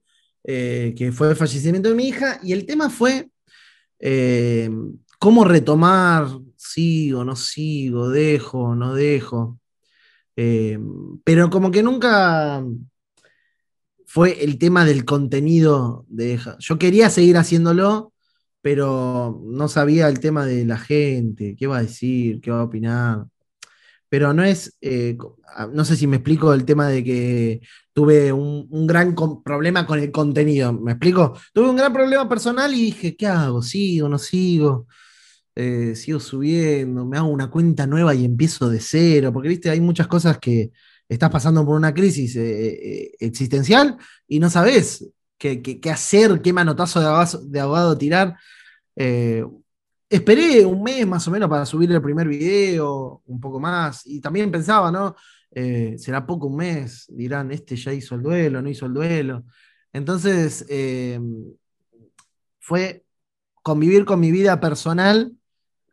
que 0.44 1.12
fue 1.14 1.32
el 1.32 1.36
fallecimiento 1.36 1.90
de 1.90 1.96
mi 1.96 2.08
hija, 2.08 2.40
y 2.42 2.54
el 2.54 2.66
tema 2.66 2.90
fue 2.90 3.30
em, 4.00 4.98
cómo 5.20 5.44
retomar 5.44 6.28
sigo, 6.58 7.24
no 7.24 7.36
sigo, 7.36 8.10
dejo, 8.10 8.76
no 8.76 8.94
dejo. 8.96 9.60
Eh, 10.36 10.80
pero 11.24 11.50
como 11.50 11.72
que 11.72 11.84
nunca 11.84 12.64
fue 14.06 14.44
el 14.44 14.58
tema 14.58 14.86
del 14.86 15.06
contenido 15.06 16.06
Yo 16.60 16.80
quería 16.80 17.10
seguir 17.10 17.38
haciéndolo, 17.38 18.14
pero 18.62 19.42
no 19.46 19.68
sabía 19.68 20.08
el 20.08 20.20
tema 20.20 20.46
de 20.46 20.66
la 20.66 20.78
gente, 20.78 21.56
qué 21.58 21.68
va 21.68 21.78
a 21.80 21.82
decir, 21.84 22.42
qué 22.42 22.52
va 22.52 22.62
a 22.62 22.64
opinar. 22.64 23.26
Pero 24.10 24.34
no 24.34 24.44
es, 24.44 24.78
eh, 24.82 25.18
ah, 25.56 25.70
no 25.72 25.84
sé 25.86 25.96
si 25.98 26.08
me 26.08 26.18
explico 26.18 26.54
el 26.54 26.66
tema 26.66 26.88
de 26.88 27.04
que 27.04 27.62
tuve 27.94 28.32
un, 28.32 28.68
un 28.70 28.88
gran 28.88 29.14
problema 29.44 29.86
con 29.86 30.00
el 30.00 30.12
contenido. 30.12 30.74
¿Me 30.74 30.94
explico? 30.94 31.38
Tuve 31.54 31.70
un 31.70 31.76
gran 31.76 31.94
problema 31.94 32.28
personal 32.30 32.74
y 32.74 32.86
dije, 32.86 33.16
¿qué 33.18 33.28
hago? 33.28 33.62
¿Sigo? 33.62 34.08
¿No 34.10 34.18
sigo? 34.18 34.88
Eh, 35.60 35.96
sigo 35.96 36.20
subiendo, 36.20 37.04
me 37.04 37.18
hago 37.18 37.30
una 37.30 37.50
cuenta 37.50 37.88
nueva 37.88 38.14
y 38.14 38.24
empiezo 38.24 38.70
de 38.70 38.80
cero, 38.80 39.34
porque 39.34 39.50
viste, 39.50 39.72
hay 39.72 39.82
muchas 39.82 40.06
cosas 40.06 40.38
que 40.38 40.72
estás 41.10 41.32
pasando 41.32 41.66
por 41.66 41.76
una 41.76 41.96
crisis 41.96 42.36
eh, 42.36 42.74
eh, 42.74 43.12
existencial 43.20 43.98
y 44.28 44.40
no 44.40 44.52
sabes 44.52 45.10
qué, 45.36 45.82
hacer, 45.92 46.44
qué 46.44 46.54
manotazo 46.54 47.00
de 47.48 47.60
abogado, 47.60 47.98
tirar. 47.98 48.38
esperé 50.08 50.64
un 50.64 50.84
mes 50.84 51.08
más 51.08 51.28
o 51.28 51.32
menos 51.32 51.50
para 51.50 51.66
subir 51.66 51.92
el 51.92 52.04
primer 52.04 52.28
video, 52.28 53.24
un 53.26 53.40
poco 53.40 53.60
más, 53.60 54.06
y 54.06 54.22
también 54.22 54.52
pensaba, 54.52 54.92
¿no? 54.92 55.16
Será 55.98 56.24
poco 56.28 56.46
un 56.48 56.58
mes, 56.58 57.08
dirán, 57.10 57.52
este 57.52 57.76
ya 57.76 57.92
hizo 57.94 58.14
el 58.14 58.22
duelo, 58.22 58.62
no 58.62 58.70
hizo 58.70 58.86
el 58.86 58.94
duelo. 58.94 59.44
Entonces, 59.92 60.68
fue 62.60 63.04
convivir 63.64 64.06
con 64.06 64.20
mi 64.20 64.32
vida 64.32 64.60
personal, 64.60 65.34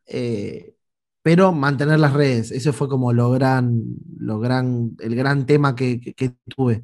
eh, 0.07 0.75
pero 1.23 1.53
mantener 1.53 1.99
las 2.01 2.13
redes. 2.13 2.51
Ese 2.51 2.73
fue 2.73 2.89
como 2.89 3.13
lo 3.13 3.31
gran, 3.31 3.83
lo 4.19 4.41
gran, 4.41 4.97
el 5.01 5.17
gran 5.17 5.47
tema 5.47 5.75
que, 5.75 6.15
tuve. 6.49 6.83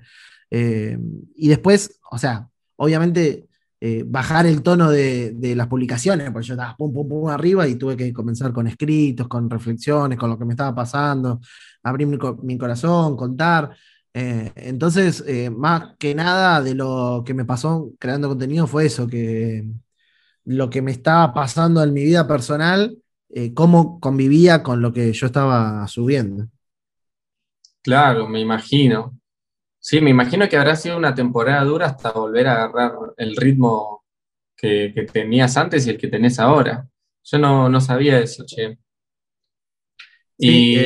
y 0.50 1.48
después, 1.48 2.00
o 2.11 2.18
sea, 2.18 2.48
obviamente 2.76 3.48
bajar 4.06 4.46
el 4.46 4.62
tono 4.62 4.90
de, 4.90 5.54
las 5.56 5.66
publicaciones, 5.68 6.30
porque 6.30 6.48
yo 6.48 6.54
estaba 6.54 6.76
pum, 6.76 6.92
pum, 6.92 7.09
pum 7.09 7.28
arriba 7.28 7.66
y 7.68 7.76
tuve 7.76 7.96
que 7.96 8.12
comenzar 8.12 8.52
con 8.52 8.66
escritos, 8.66 9.28
con 9.28 9.48
reflexiones, 9.50 10.18
con 10.18 10.30
lo 10.30 10.38
que 10.38 10.44
me 10.44 10.54
estaba 10.54 10.74
pasando, 10.74 11.40
abrir 11.83 12.06
mi, 12.06 12.59
corazón, 12.59 13.16
contar. 13.16 13.76
Eh, 14.12 14.52
entonces, 14.56 15.24
eh, 15.26 15.50
más 15.50 15.96
que 15.98 16.14
nada 16.14 16.62
de 16.62 16.74
lo 16.74 17.22
que 17.24 17.35
me 17.35 17.44
pasó 17.44 17.92
creando 17.98 18.28
contenido 18.28 18.66
fue 18.66 18.87
eso, 18.87 19.06
que 19.06 19.64
lo 20.44 20.70
que 20.70 20.83
me 20.83 20.90
estaba 20.90 21.33
pasando 21.33 21.83
en 21.83 21.92
mi 21.92 22.04
vida 22.04 22.26
personal, 22.26 22.96
eh, 23.32 23.54
cómo 23.54 24.00
convivía 24.00 24.62
con 24.62 24.82
lo 24.82 24.92
que 24.92 25.12
yo 25.12 25.26
estaba 25.26 25.86
subiendo. 25.86 26.48
Claro, 27.82 28.28
me 28.28 28.40
imagino. 28.40 29.18
Sí, 29.78 30.00
me 30.00 30.10
imagino 30.10 30.48
que 30.48 30.56
habrá 30.56 30.76
sido 30.76 30.96
una 30.96 31.14
temporada 31.14 31.64
dura 31.64 31.86
hasta 31.86 32.12
volver 32.12 32.48
a 32.48 32.64
agarrar 32.64 32.92
el 33.16 33.36
ritmo 33.36 34.04
que, 34.56 34.92
tenías 35.12 35.56
antes 35.56 35.86
y 35.86 35.90
el 35.90 35.98
que 35.98 36.08
tenés 36.08 36.38
ahora. 36.38 36.86
Yo 37.22 37.38
no, 37.38 37.80
sabía 37.80 38.18
eso, 38.18 38.44
che. 38.46 38.78
y, 40.36 40.76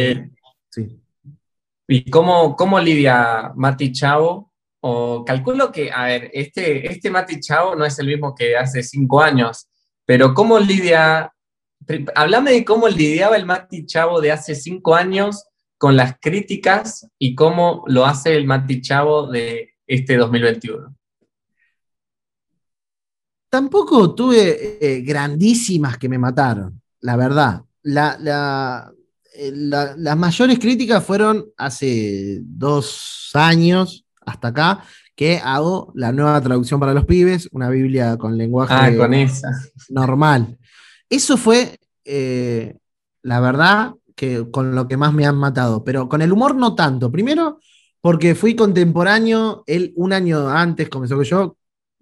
¿Y 1.87 2.11
cómo, 2.11 2.57
cómo 2.57 2.81
lidia 2.81 3.53
Mati 3.57 3.93
Chavo? 3.93 4.53
O 4.81 5.25
calculo 5.25 5.73
que, 5.73 5.91
a 5.91 6.05
ver, 6.05 6.31
este, 6.33 6.91
este 6.91 7.11
Mati 7.11 7.41
Chavo 7.41 7.75
no 7.75 7.85
es 7.85 7.99
el 7.99 8.07
mismo 8.07 8.35
que 8.35 8.57
hace 8.57 8.83
cinco 8.83 9.21
años, 9.21 9.69
pero 10.05 10.35
¿cómo 10.35 10.59
lidia? 10.59 11.34
Háblame 12.15 12.53
de 12.53 12.65
cómo 12.65 12.89
lidiaba 12.89 13.37
el 13.37 13.47
Mati 13.47 13.87
Chavo 13.87 14.21
de 14.21 14.33
hace 14.33 14.55
cinco 14.55 14.95
años 14.95 15.45
con 15.79 15.97
las 15.97 16.17
críticas 16.21 17.07
y 17.19 17.35
cómo 17.35 17.85
lo 17.87 18.07
hace 18.07 18.37
el 18.37 18.47
Mati 18.47 18.81
Chavo 18.81 19.31
de 19.31 19.75
este 19.87 20.17
2021. 20.17 20.95
Tampoco 23.51 24.15
tuve 24.15 24.79
eh, 24.81 25.03
grandísimas 25.03 25.97
que 25.99 26.09
me 26.09 26.19
mataron, 26.19 26.81
la 27.01 27.17
verdad. 27.17 27.63
La, 27.83 28.17
la, 28.19 28.93
eh, 29.37 29.53
las 29.55 30.17
mayores 30.17 30.59
críticas 30.59 31.05
fueron 31.05 31.47
hace 31.57 32.41
dos 32.43 33.31
años 33.35 34.05
hasta 34.27 34.49
acá, 34.49 34.85
que 35.15 35.39
hago 35.39 35.93
la 35.95 36.13
nueva 36.13 36.41
traducción 36.41 36.81
para 36.81 36.95
los 36.95 37.05
pibes, 37.05 37.49
una 37.53 37.69
Biblia 37.69 38.17
con 38.17 38.37
lenguaje 38.37 38.75
ah, 38.75 38.91
con 38.97 39.15
esa. 39.15 39.51
normal. 39.91 40.59
Eso 41.09 41.37
fue, 41.37 41.79
eh, 42.05 42.77
la 43.23 43.41
verdad, 43.41 43.95
que 44.15 44.51
con 44.51 44.75
lo 44.75 44.89
que 44.89 44.97
más 44.97 45.13
me 45.13 45.27
han 45.27 45.37
matado, 45.37 45.85
pero 45.85 46.09
con 46.09 46.23
el 46.23 46.33
humor 46.33 46.55
no 46.55 46.75
tanto. 46.75 47.11
Primero, 47.11 47.59
porque 48.01 48.35
fui 48.35 48.55
contemporáneo, 48.55 49.65
él 49.67 49.93
un 49.97 50.13
año 50.13 50.49
antes 50.49 50.89
comenzó 50.89 51.19
que 51.19 51.25
yo, 51.25 51.57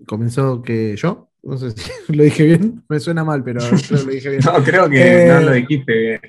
comenzó 0.07 0.63
que 0.63 0.97
yo, 0.97 1.31
no 1.43 1.57
sé 1.59 1.73
si 1.73 1.91
lo 2.13 2.25
dije 2.25 2.45
bien, 2.45 2.85
me 2.89 3.01
suena 3.01 3.25
mal, 3.25 3.43
pero 3.43 3.61
creo 3.61 4.03
lo 4.05 4.11
dije 4.11 4.31
bien. 4.31 4.43
no, 4.45 4.65
creo 4.65 4.89
que 4.89 5.27
no 5.29 5.41
lo 5.41 5.53
dijiste 5.53 5.93
bien. 5.93 6.21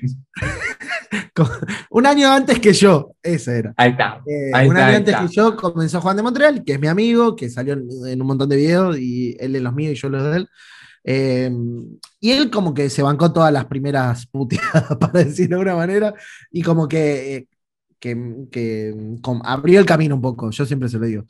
un 1.90 2.06
año 2.06 2.30
antes 2.30 2.58
que 2.58 2.72
yo, 2.72 3.14
ese 3.22 3.58
era. 3.58 3.74
Ahí 3.76 3.90
está. 3.90 4.22
Eh, 4.26 4.50
un 4.66 4.76
año 4.76 4.96
antes 4.96 5.16
que 5.16 5.28
yo 5.28 5.56
comenzó 5.56 6.00
Juan 6.00 6.16
de 6.16 6.22
Montreal, 6.22 6.64
que 6.64 6.74
es 6.74 6.80
mi 6.80 6.88
amigo, 6.88 7.36
que 7.36 7.50
salió 7.50 7.74
en, 7.74 8.20
un 8.20 8.26
montón 8.26 8.48
de 8.48 8.56
videos, 8.56 8.98
y 8.98 9.36
él 9.38 9.52
de 9.52 9.60
los 9.60 9.74
míos 9.74 9.92
y 9.92 9.96
yo 9.96 10.08
los 10.08 10.22
de 10.22 10.36
él. 10.38 10.48
Eh, 11.04 11.50
y 12.18 12.30
él 12.30 12.50
como 12.50 12.72
que 12.72 12.88
se 12.88 13.02
bancó 13.02 13.32
todas 13.32 13.52
las 13.52 13.66
primeras 13.66 14.26
puteadas, 14.26 14.96
para 15.00 15.24
decirlo 15.24 15.58
de 15.58 15.62
alguna 15.62 15.76
manera, 15.76 16.14
y 16.50 16.62
como 16.62 16.88
que, 16.88 17.36
eh, 17.36 17.48
que, 18.00 18.94
abrió 19.44 19.80
el 19.80 19.86
camino 19.86 20.14
un 20.14 20.22
poco, 20.22 20.50
yo 20.50 20.66
siempre 20.66 20.88
se 20.88 20.98
lo 20.98 21.06
digo. 21.06 21.24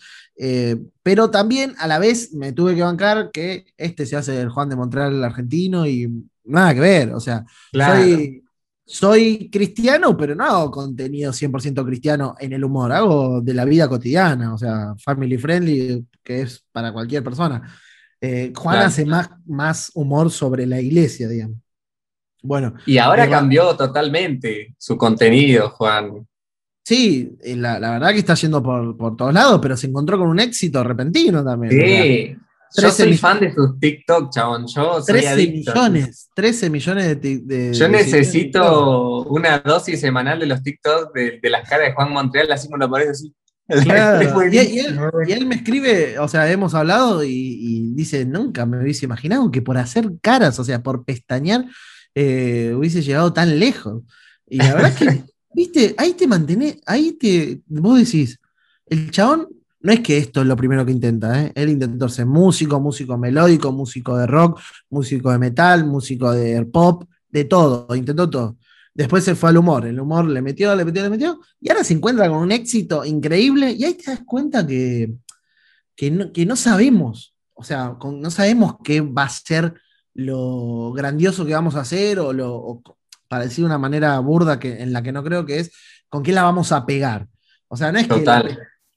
pero 1.03 1.31
también 1.31 1.75
a 1.79 1.87
la 1.87 1.99
vez 1.99 2.33
me 2.33 2.53
tuve 2.53 2.75
que 2.75 2.83
bancar 2.83 3.31
que 3.33 3.67
este 3.77 4.07
se 4.07 4.17
hace 4.17 4.41
el 4.41 4.51
Juan 4.51 4.69
de 4.69 4.77
Montreal 4.77 5.23
argentino 5.23 5.87
y 5.87 6.09
nada 6.45 6.75
que 6.75 6.81
ver, 6.81 7.13
o 7.13 7.21
sea, 7.21 7.45
soy, 7.73 8.45
soy 8.87 9.51
cristiano, 9.51 10.17
pero 10.17 10.35
no 10.35 10.45
hago 10.45 10.71
contenido 10.71 11.33
100% 11.33 11.85
cristiano 11.85 12.35
en 12.39 12.53
el 12.53 12.65
humor, 12.65 12.93
hago 12.93 13.41
de 13.41 13.55
la 13.55 13.65
vida 13.65 13.89
cotidiana, 13.89 14.55
o 14.55 14.59
sea, 14.59 14.95
family 14.99 15.39
friendly, 15.39 16.07
que 16.23 16.43
es 16.43 16.65
para 16.73 16.93
cualquier 16.93 17.25
persona. 17.25 17.63
Eh, 18.27 18.53
Juan 18.57 18.79
hace 18.79 19.05
más, 19.05 19.29
más 19.45 19.91
humor 19.95 20.31
sobre 20.31 20.65
la 20.67 20.81
iglesia, 20.81 21.29
digamos. 21.29 21.59
Bueno. 22.43 22.75
Y 22.87 22.97
ahora 22.97 23.29
cambió 23.29 23.77
totalmente 23.77 24.75
su 24.79 24.97
contenido, 24.97 25.69
Juan. 25.71 26.27
Sí, 26.83 27.37
eh, 27.43 27.55
la, 27.57 27.79
verdad 27.79 28.13
que 28.13 28.19
está 28.19 28.35
yendo 28.35 28.63
por, 28.63 28.97
por, 28.97 29.17
todos 29.17 29.35
lados, 29.35 29.59
pero 29.61 29.77
se 29.77 29.89
encontró 29.89 30.19
con 30.19 30.29
un 30.29 30.41
éxito 30.41 30.83
repentino 30.83 31.45
también. 31.45 31.73
Sí, 31.73 32.37
yo 32.77 32.91
soy 32.91 33.17
fan 33.17 33.41
de 33.41 33.55
sus 33.55 33.79
TikTok, 33.79 34.33
chabón. 34.33 34.67
Yo 34.67 35.03
13 35.05 35.37
millones, 35.37 36.31
13 36.35 36.71
millones 36.71 37.21
de, 37.21 37.73
Yo 37.75 37.89
necesito 37.89 39.23
una 39.25 39.59
dosis 39.59 40.01
semanal 40.01 40.41
de 40.41 40.47
los 40.47 40.63
TikTok 40.63 41.15
de, 41.15 41.51
las 41.51 41.69
caras 41.69 41.89
de 41.89 41.95
Juan 41.95 42.13
Montreal, 42.13 42.51
así 42.53 42.69
como 42.69 42.79
lo 42.79 42.91
parece 42.91 43.11
así. 43.11 43.35
Y, 43.69 45.33
él, 45.33 45.47
me 45.47 45.55
escribe, 45.55 46.19
o 46.19 46.29
sea, 46.29 46.51
hemos 46.51 46.75
hablado 46.75 47.25
y, 47.25 47.93
dice, 47.95 48.25
nunca 48.27 48.67
me 48.67 48.83
hubiese 48.83 49.07
imaginado 49.07 49.51
que 49.51 49.63
por 49.63 49.79
hacer 49.79 50.11
caras, 50.21 50.59
o 50.59 50.65
sea, 50.65 50.83
por 50.83 51.05
pestañear, 51.05 51.65
eh, 52.15 52.75
hubiese 52.77 53.03
llegado 53.03 53.33
tan 53.33 53.59
lejos. 53.59 54.03
Y 54.47 54.59
la 54.59 54.75
verdad 54.75 54.91
es 54.91 54.97
que, 54.97 55.25
viste, 55.55 55.95
ahí 55.97 56.13
te 56.13 56.27
mantenés, 56.27 56.79
ahí 56.85 57.13
te, 57.13 57.63
vos 57.67 57.99
decís, 57.99 58.39
el 58.87 59.11
chabón 59.11 59.49
no 59.81 59.93
es 59.93 60.01
que 60.01 60.19
esto 60.19 60.43
es 60.43 60.47
lo 60.47 60.57
primero 60.57 60.85
que 60.85 60.93
intenta, 60.93 61.43
¿eh? 61.43 61.53
él 61.55 61.71
intentó 61.71 62.09
ser 62.09 62.27
músico, 62.27 62.81
músico 62.81 63.17
melódico, 63.19 63.73
músico 63.73 64.17
de 64.17 64.27
rock, 64.27 64.61
músico 64.91 65.31
de 65.31 65.39
metal, 65.39 65.87
músico 65.87 66.33
de 66.33 66.65
pop, 66.67 67.05
de 67.29 67.45
todo, 67.45 67.95
intentó 67.95 68.29
todo. 68.29 68.57
Después 68.95 69.25
se 69.25 69.35
fue 69.35 69.51
al 69.51 69.57
humor, 69.57 69.87
el 69.87 69.99
humor 69.99 70.25
le 70.27 70.41
metió, 70.41 70.75
le 70.77 70.85
metió, 70.85 71.03
le 71.03 71.11
metió, 71.11 71.41
y 71.61 71.69
ahora 71.69 71.83
se 71.83 71.95
encuentra 71.95 72.29
con 72.29 72.39
un 72.39 72.53
éxito 72.53 73.05
increíble, 73.05 73.73
y 73.73 73.85
ahí 73.85 73.95
te 73.95 74.13
das 74.13 74.21
cuenta 74.25 74.65
que, 74.65 75.13
que, 75.97 76.11
no, 76.11 76.57
sabemos, 76.57 77.35
o 77.55 77.65
sea, 77.65 77.97
no 78.01 78.31
sabemos 78.31 78.77
qué 78.85 79.01
va 79.01 79.25
a 79.25 79.29
ser 79.29 79.75
lo 80.15 80.93
grandioso 80.93 81.45
que 81.45 81.55
vamos 81.55 81.75
a 81.75 81.81
hacer, 81.81 82.21
o, 82.21 82.33
lo, 82.33 82.83
para 83.27 83.45
decir 83.45 83.63
de 83.63 83.67
una 83.67 83.79
manera 83.79 84.17
burda 84.21 84.61
que, 84.61 84.81
en 84.81 84.93
la 84.93 85.03
que 85.03 85.11
no 85.11 85.25
creo 85.25 85.45
que 85.45 85.59
es, 85.59 85.73
con 86.09 86.23
qué 86.23 86.33
la 86.33 86.45
vamos 86.45 86.71
a 86.71 86.87
pegar. 86.87 87.27
O 87.67 87.77
sea, 87.77 87.91
no 87.91 87.99
es 87.99 88.07
que 88.07 88.25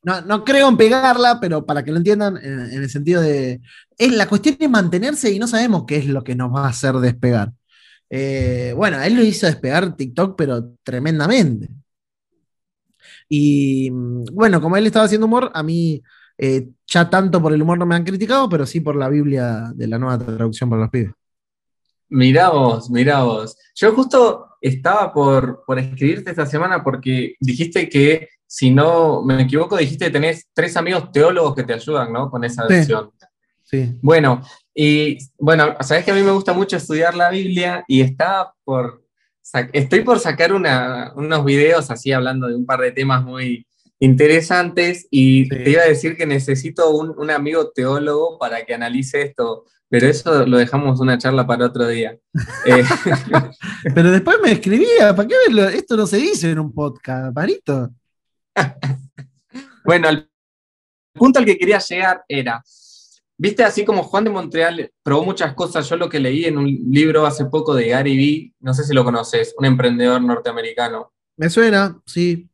no, 0.03 0.45
creo 0.45 0.69
en 0.69 0.77
pegarla, 0.77 1.39
pero 1.41 1.65
para 1.65 1.83
que 1.83 1.91
lo 1.91 1.97
entiendan, 1.97 2.37
en, 2.37 2.71
el 2.71 2.89
sentido 2.89 3.21
de. 3.21 3.61
Es, 3.97 4.13
la 4.13 4.27
cuestión 4.27 4.55
es 4.59 4.69
mantenerse 4.69 5.31
y 5.31 5.39
no 5.39 5.47
sabemos 5.47 5.83
qué 5.85 5.97
es 5.97 6.05
lo 6.05 6.23
que 6.23 6.35
nos 6.35 6.53
va 6.53 6.65
a 6.65 6.69
hacer 6.69 6.95
despegar. 6.95 7.51
Eh, 8.09 8.73
bueno, 8.75 9.01
él 9.01 9.15
lo 9.15 9.23
hizo 9.23 9.47
despegar 9.47 9.95
TikTok, 9.95 10.35
pero 10.37 10.73
tremendamente. 10.83 11.69
Y 13.29 13.89
bueno, 13.89 14.61
como 14.61 14.77
él 14.77 14.87
estaba 14.87 15.05
haciendo 15.05 15.27
humor, 15.27 15.51
a 15.53 15.63
mí 15.63 16.01
eh, 16.37 16.69
ya 16.85 17.09
tanto 17.09 17.41
por 17.41 17.53
el 17.53 17.61
humor 17.61 17.77
no 17.77 17.85
me 17.85 17.95
han 17.95 18.03
criticado, 18.03 18.47
pero 18.49 18.65
sí 18.65 18.79
por 18.79 18.95
la 18.95 19.09
Biblia 19.09 19.71
de 19.73 19.87
la 19.87 19.97
nueva 19.97 20.17
traducción 20.17 20.69
para 20.69 20.83
los 20.83 20.91
pibes. 20.91 21.11
Mirá 22.09 22.49
vos, 22.49 22.89
mirá 22.89 23.23
vos. 23.23 23.57
Yo 23.75 23.93
justo 23.93 24.47
estaba 24.61 25.13
por, 25.13 25.63
por 25.65 25.77
escribirte 25.77 26.29
esta 26.29 26.45
semana 26.45 26.83
porque 26.83 27.35
dijiste 27.39 27.89
que 27.89 28.29
si 28.45 28.71
no 28.71 29.23
me 29.23 29.41
equivoco, 29.41 29.75
dijiste 29.75 30.05
que 30.05 30.11
tenés 30.11 30.47
tres 30.53 30.77
amigos 30.77 31.11
teólogos 31.11 31.53
que 31.53 31.63
te 31.63 31.73
ayudan, 31.73 32.13
¿no? 32.13 32.31
Con 32.31 32.45
esa 32.45 32.65
versión. 32.65 33.11
Sí. 33.61 33.97
Bueno, 34.01 34.41
y 34.79 35.17
bueno, 35.39 35.75
sabes 35.81 36.05
que 36.05 36.11
a 36.11 36.13
mí 36.13 36.21
me 36.21 36.29
gusta 36.29 36.53
mucho 36.53 36.77
estudiar 36.77 37.15
la 37.15 37.31
Biblia 37.31 37.83
y 37.87 38.01
está 38.01 38.53
por, 38.63 39.03
estoy 39.73 40.01
por 40.01 40.19
sacar 40.19 40.53
unos 40.53 41.45
videos 41.45 41.89
así 41.89 42.11
hablando 42.11 42.47
de 42.47 42.53
un 42.53 42.63
par 42.63 42.81
de 42.81 42.91
temas 42.91 43.23
muy 43.23 43.65
interesantes 43.97 45.07
y 45.09 45.49
te 45.49 45.71
iba 45.71 45.81
a 45.81 45.87
decir 45.87 46.15
que 46.15 46.27
necesito 46.27 46.91
un, 46.91 47.31
amigo 47.31 47.71
teólogo 47.71 48.37
para 48.37 48.63
que 48.65 48.75
analice 48.75 49.23
esto, 49.23 49.65
pero 49.89 50.05
eso 50.05 50.45
lo 50.45 50.59
dejamos 50.59 50.99
una 50.99 51.17
charla 51.17 51.47
para 51.47 51.65
otro 51.65 51.87
día. 51.87 52.15
Eh, 52.67 52.83
pero 53.95 54.11
después 54.11 54.37
me 54.43 54.51
escribía, 54.51 55.15
¿para 55.15 55.27
qué 55.27 55.35
verlo? 55.47 55.69
Esto 55.69 55.97
no 55.97 56.05
se 56.05 56.17
dice 56.17 56.51
en 56.51 56.59
un 56.59 56.71
podcast, 56.71 57.33
Parito. 57.33 57.89
bueno, 59.83 60.09
el 60.09 60.29
punto 61.13 61.39
al 61.39 61.45
que 61.45 61.57
quería 61.57 61.79
llegar 61.79 62.23
era, 62.27 62.61
Viste, 63.39 63.63
así 63.63 63.85
como 63.85 64.01
Juan 64.03 64.23
de 64.23 64.29
Montreal 64.31 64.91
probó 65.03 65.23
muchas 65.23 65.53
cosas, 65.53 65.87
yo 65.87 65.95
lo 65.95 66.09
que 66.09 66.19
leí 66.19 66.45
en 66.45 66.57
un 66.57 66.65
libro 66.89 67.25
hace 67.25 67.45
poco 67.45 67.75
de 67.75 67.89
Gary 67.89 68.17
Vee, 68.17 68.53
no 68.59 68.73
sé 68.73 68.83
si 68.83 68.95
lo 68.95 69.03
conoces, 69.03 69.53
un 69.57 69.65
emprendedor 69.65 70.19
norteamericano. 70.21 71.13
Me 71.35 71.49
suena, 71.49 72.01
sí. 72.05 72.49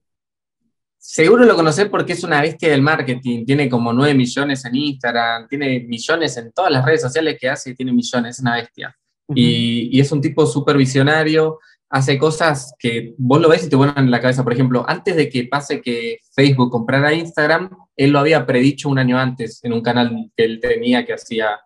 Seguro 0.97 1.45
lo 1.45 1.55
conoces 1.55 1.87
porque 1.87 2.13
es 2.13 2.23
una 2.23 2.41
bestia 2.41 2.69
del 2.69 2.81
marketing, 2.81 3.45
tiene 3.45 3.69
como 3.69 3.93
9 3.93 4.13
millones 4.13 4.65
en 4.65 4.75
Instagram, 4.75 5.47
tiene 5.47 5.81
millones 5.87 6.35
en 6.35 6.51
todas 6.51 6.71
las 6.71 6.85
redes 6.85 7.01
sociales 7.01 7.37
que 7.39 7.49
hace, 7.49 7.75
tiene 7.75 7.93
millones, 7.93 8.35
es 8.35 8.41
una 8.41 8.55
bestia. 8.55 8.97
y, 9.33 9.89
y, 9.97 10.01
es 10.01 10.11
un 10.11 10.19
tipo 10.19 10.45
súper 10.45 10.75
visionario, 10.75 11.59
hace 11.89 12.17
cosas 12.17 12.73
que 12.77 13.13
vos 13.17 13.39
lo 13.39 13.47
ves 13.47 13.65
y 13.65 13.69
te 13.69 13.75
vuelan 13.75 13.99
en 13.99 14.11
la 14.11 14.19
cabeza. 14.19 14.43
Por 14.43 14.51
ejemplo, 14.51 14.83
antes 14.87 15.15
de 15.15 15.29
que 15.29 15.45
pase 15.45 15.81
que 15.81 16.17
Facebook 16.35 16.71
comprara 16.71 17.13
Instagram, 17.13 17.69
él 17.95 18.11
lo 18.11 18.19
había 18.19 18.45
predicho 18.45 18.89
un 18.89 18.99
año 18.99 19.17
antes 19.17 19.63
en 19.63 19.73
un 19.73 19.81
canal 19.81 20.31
que 20.35 20.43
él 20.43 20.59
tenía 20.59 21.05
que 21.05 21.13
hacía 21.13 21.59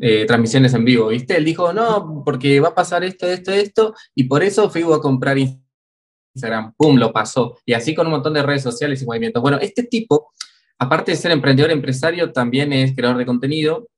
eh, 0.00 0.26
transmisiones 0.26 0.74
en 0.74 0.84
vivo, 0.84 1.08
¿viste? 1.08 1.36
Él 1.36 1.44
dijo, 1.44 1.72
no, 1.72 2.22
porque 2.24 2.60
va 2.60 2.68
a 2.68 2.74
pasar 2.74 3.02
esto, 3.04 3.26
esto, 3.26 3.52
esto, 3.52 3.94
y 4.14 4.24
por 4.24 4.42
eso 4.42 4.70
va 4.90 4.96
a 4.96 5.00
comprar 5.00 5.38
Instagram. 5.38 6.74
¡Pum! 6.76 6.96
Lo 6.96 7.12
pasó. 7.12 7.56
Y 7.64 7.72
así 7.72 7.94
con 7.94 8.06
un 8.06 8.12
montón 8.12 8.34
de 8.34 8.42
redes 8.42 8.62
sociales 8.62 9.00
y 9.02 9.06
movimientos. 9.06 9.42
Bueno, 9.42 9.58
este 9.60 9.82
tipo, 9.84 10.32
aparte 10.78 11.12
de 11.12 11.16
ser 11.16 11.30
emprendedor 11.30 11.70
empresario, 11.70 12.32
también 12.32 12.72
es 12.72 12.94
creador 12.94 13.18
de 13.18 13.26
contenido. 13.26 13.88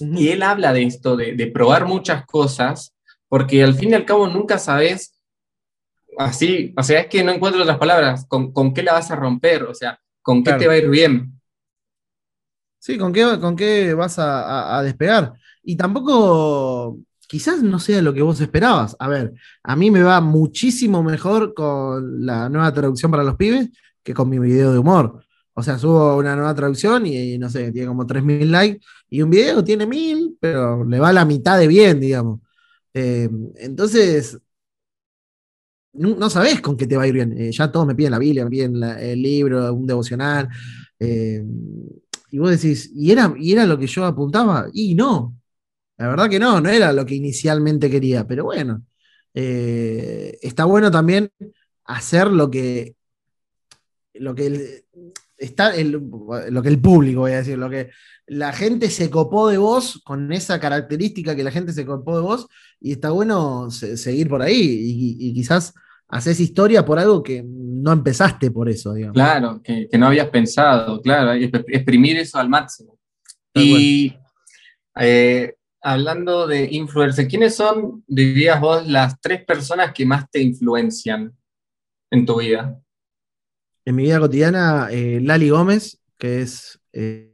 Y 0.00 0.28
él 0.28 0.42
habla 0.42 0.72
de 0.72 0.84
esto, 0.84 1.16
de, 1.16 1.34
de 1.34 1.46
probar 1.48 1.86
muchas 1.86 2.24
cosas, 2.24 2.94
porque 3.28 3.62
al 3.62 3.74
fin 3.74 3.90
y 3.90 3.94
al 3.94 4.06
cabo 4.06 4.26
nunca 4.26 4.58
sabes 4.58 5.12
así, 6.18 6.74
o 6.76 6.82
sea, 6.82 7.00
es 7.00 7.06
que 7.06 7.24
no 7.24 7.32
encuentro 7.32 7.62
otras 7.62 7.78
palabras, 7.78 8.26
¿con, 8.26 8.52
con 8.52 8.74
qué 8.74 8.82
la 8.82 8.92
vas 8.94 9.10
a 9.10 9.16
romper? 9.16 9.64
O 9.64 9.74
sea, 9.74 9.98
¿con 10.22 10.42
qué 10.42 10.54
te 10.54 10.66
va 10.66 10.74
a 10.74 10.78
ir 10.78 10.88
bien? 10.88 11.40
Sí, 12.78 12.98
¿con 12.98 13.12
qué, 13.12 13.38
con 13.40 13.54
qué 13.54 13.94
vas 13.94 14.16
a, 14.18 14.82
despegar? 14.82 15.34
Y 15.62 15.76
tampoco, 15.76 16.98
quizás 17.28 17.62
no 17.62 17.78
sea 17.78 18.02
lo 18.02 18.12
que 18.12 18.22
vos 18.22 18.40
esperabas. 18.40 18.96
A 18.98 19.08
ver, 19.08 19.34
a 19.62 19.76
mí 19.76 19.90
me 19.90 20.02
va 20.02 20.20
muchísimo 20.20 21.02
mejor 21.02 21.54
con 21.54 22.26
la 22.26 22.48
nueva 22.48 22.72
traducción 22.72 23.10
para 23.10 23.22
los 23.22 23.36
pibes 23.36 23.70
que 24.02 24.14
con 24.14 24.28
mi 24.28 24.38
video 24.40 24.72
de 24.72 24.78
humor. 24.78 25.24
O 25.54 25.62
sea, 25.62 25.78
subo 25.78 26.16
una 26.16 26.34
nueva 26.34 26.54
traducción 26.54 27.06
y, 27.06 27.38
no 27.38 27.48
sé, 27.50 27.70
tiene 27.70 27.86
como 27.86 28.06
3.000 28.06 28.50
likes 28.50 28.80
y 29.08 29.22
un 29.22 29.30
video 29.30 29.62
tiene 29.62 29.86
1.000, 29.86 30.38
pero 30.40 30.84
le 30.84 30.98
va 30.98 31.12
la 31.12 31.24
mitad 31.24 31.58
de 31.58 31.68
bien, 31.68 32.00
digamos. 32.00 32.40
Eh, 32.94 33.28
entonces, 33.56 34.38
no, 35.94 36.30
sabes 36.30 36.60
con 36.60 36.76
qué 36.76 36.86
te 36.86 36.96
va 36.96 37.02
a 37.02 37.06
ir 37.06 37.14
bien. 37.14 37.38
Eh, 37.38 37.52
ya 37.52 37.70
todos 37.70 37.86
me 37.86 37.94
piden 37.94 38.12
la 38.12 38.18
Biblia, 38.18 38.44
me 38.44 38.50
piden 38.50 38.82
el 38.82 39.22
libro, 39.22 39.72
un 39.72 39.86
devocional. 39.86 40.48
Eh, 40.98 41.44
y 42.30 42.38
vos 42.38 42.50
decís, 42.50 42.90
¿y 42.94 43.10
era, 43.10 43.34
¿y 43.38 43.52
era 43.52 43.66
lo 43.66 43.78
que 43.78 43.86
yo 43.86 44.04
apuntaba? 44.04 44.68
Y 44.72 44.94
no, 44.94 45.36
la 45.98 46.08
verdad 46.08 46.30
que 46.30 46.38
no, 46.38 46.60
no 46.60 46.68
era 46.68 46.92
lo 46.92 47.04
que 47.04 47.14
inicialmente 47.14 47.90
quería, 47.90 48.26
pero 48.26 48.44
bueno, 48.44 48.82
eh, 49.34 50.38
está 50.40 50.64
bueno 50.64 50.90
también 50.90 51.30
hacer 51.84 52.28
lo 52.28 52.50
que, 52.50 52.96
lo 54.14 54.34
que 54.34 54.46
el, 54.46 54.84
está 55.36 55.74
lo 55.76 56.62
que 56.62 56.68
el 56.68 56.80
público, 56.80 57.20
voy 57.20 57.32
a 57.32 57.38
decir, 57.38 57.58
lo 57.58 57.68
que 57.68 57.90
la 58.26 58.52
gente 58.52 58.88
se 58.90 59.10
copó 59.10 59.48
de 59.48 59.58
vos 59.58 60.00
con 60.04 60.32
esa 60.32 60.60
característica 60.60 61.34
que 61.34 61.44
la 61.44 61.50
gente 61.50 61.72
se 61.72 61.84
copó 61.84 62.16
de 62.16 62.22
vos 62.22 62.46
y 62.80 62.92
está 62.92 63.10
bueno 63.10 63.70
seguir 63.70 64.28
por 64.28 64.42
ahí 64.42 65.16
y, 65.18 65.34
quizás 65.34 65.74
haces 66.08 66.40
historia 66.40 66.84
por 66.84 66.98
algo 66.98 67.22
que 67.22 67.42
no 67.44 67.92
empezaste 67.92 68.50
por 68.50 68.68
eso, 68.68 68.92
digamos. 68.92 69.14
Claro, 69.14 69.62
que, 69.62 69.88
no 69.98 70.08
habías 70.08 70.28
pensado, 70.28 71.00
claro, 71.00 71.32
exprimir 71.32 72.18
eso 72.18 72.38
al 72.38 72.48
máximo. 72.48 72.98
y 73.54 74.14
eh, 74.96 75.54
hablando 75.80 76.46
de 76.46 76.68
influencers, 76.70 77.28
¿quiénes 77.28 77.56
son, 77.56 78.04
dirías 78.06 78.60
vos, 78.60 78.86
las 78.86 79.20
tres 79.20 79.44
personas 79.44 79.92
que 79.92 80.06
más 80.06 80.30
te 80.30 80.40
influencian 80.40 81.36
en 82.10 82.26
tu 82.26 82.40
vida? 82.40 82.78
En 83.84 83.96
mi 83.96 84.04
vida 84.04 84.20
cotidiana, 84.20 84.88
eh, 84.90 85.20
Lali 85.20 85.48
Gómez, 85.48 86.00
que 86.18 86.42
es 86.42 86.78
eh, 86.92 87.31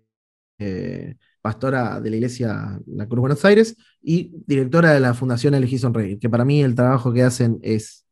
pastora 1.40 2.01
de 2.01 2.11
la 2.11 2.16
iglesia 2.16 2.81
La 2.87 3.07
Cruz 3.07 3.21
Buenos 3.21 3.44
Aires 3.44 3.77
y 4.03 4.33
directora 4.47 4.92
de 4.92 5.01
la 5.01 5.14
Fundación 5.14 5.55
Elegí 5.55 5.79
Sonreír, 5.79 6.18
que 6.18 6.29
para 6.29 6.44
mí 6.44 6.62
el 6.62 6.75
trabajo 6.75 7.12
que 7.12 7.23
hacen 7.23 7.59
es 7.62 8.07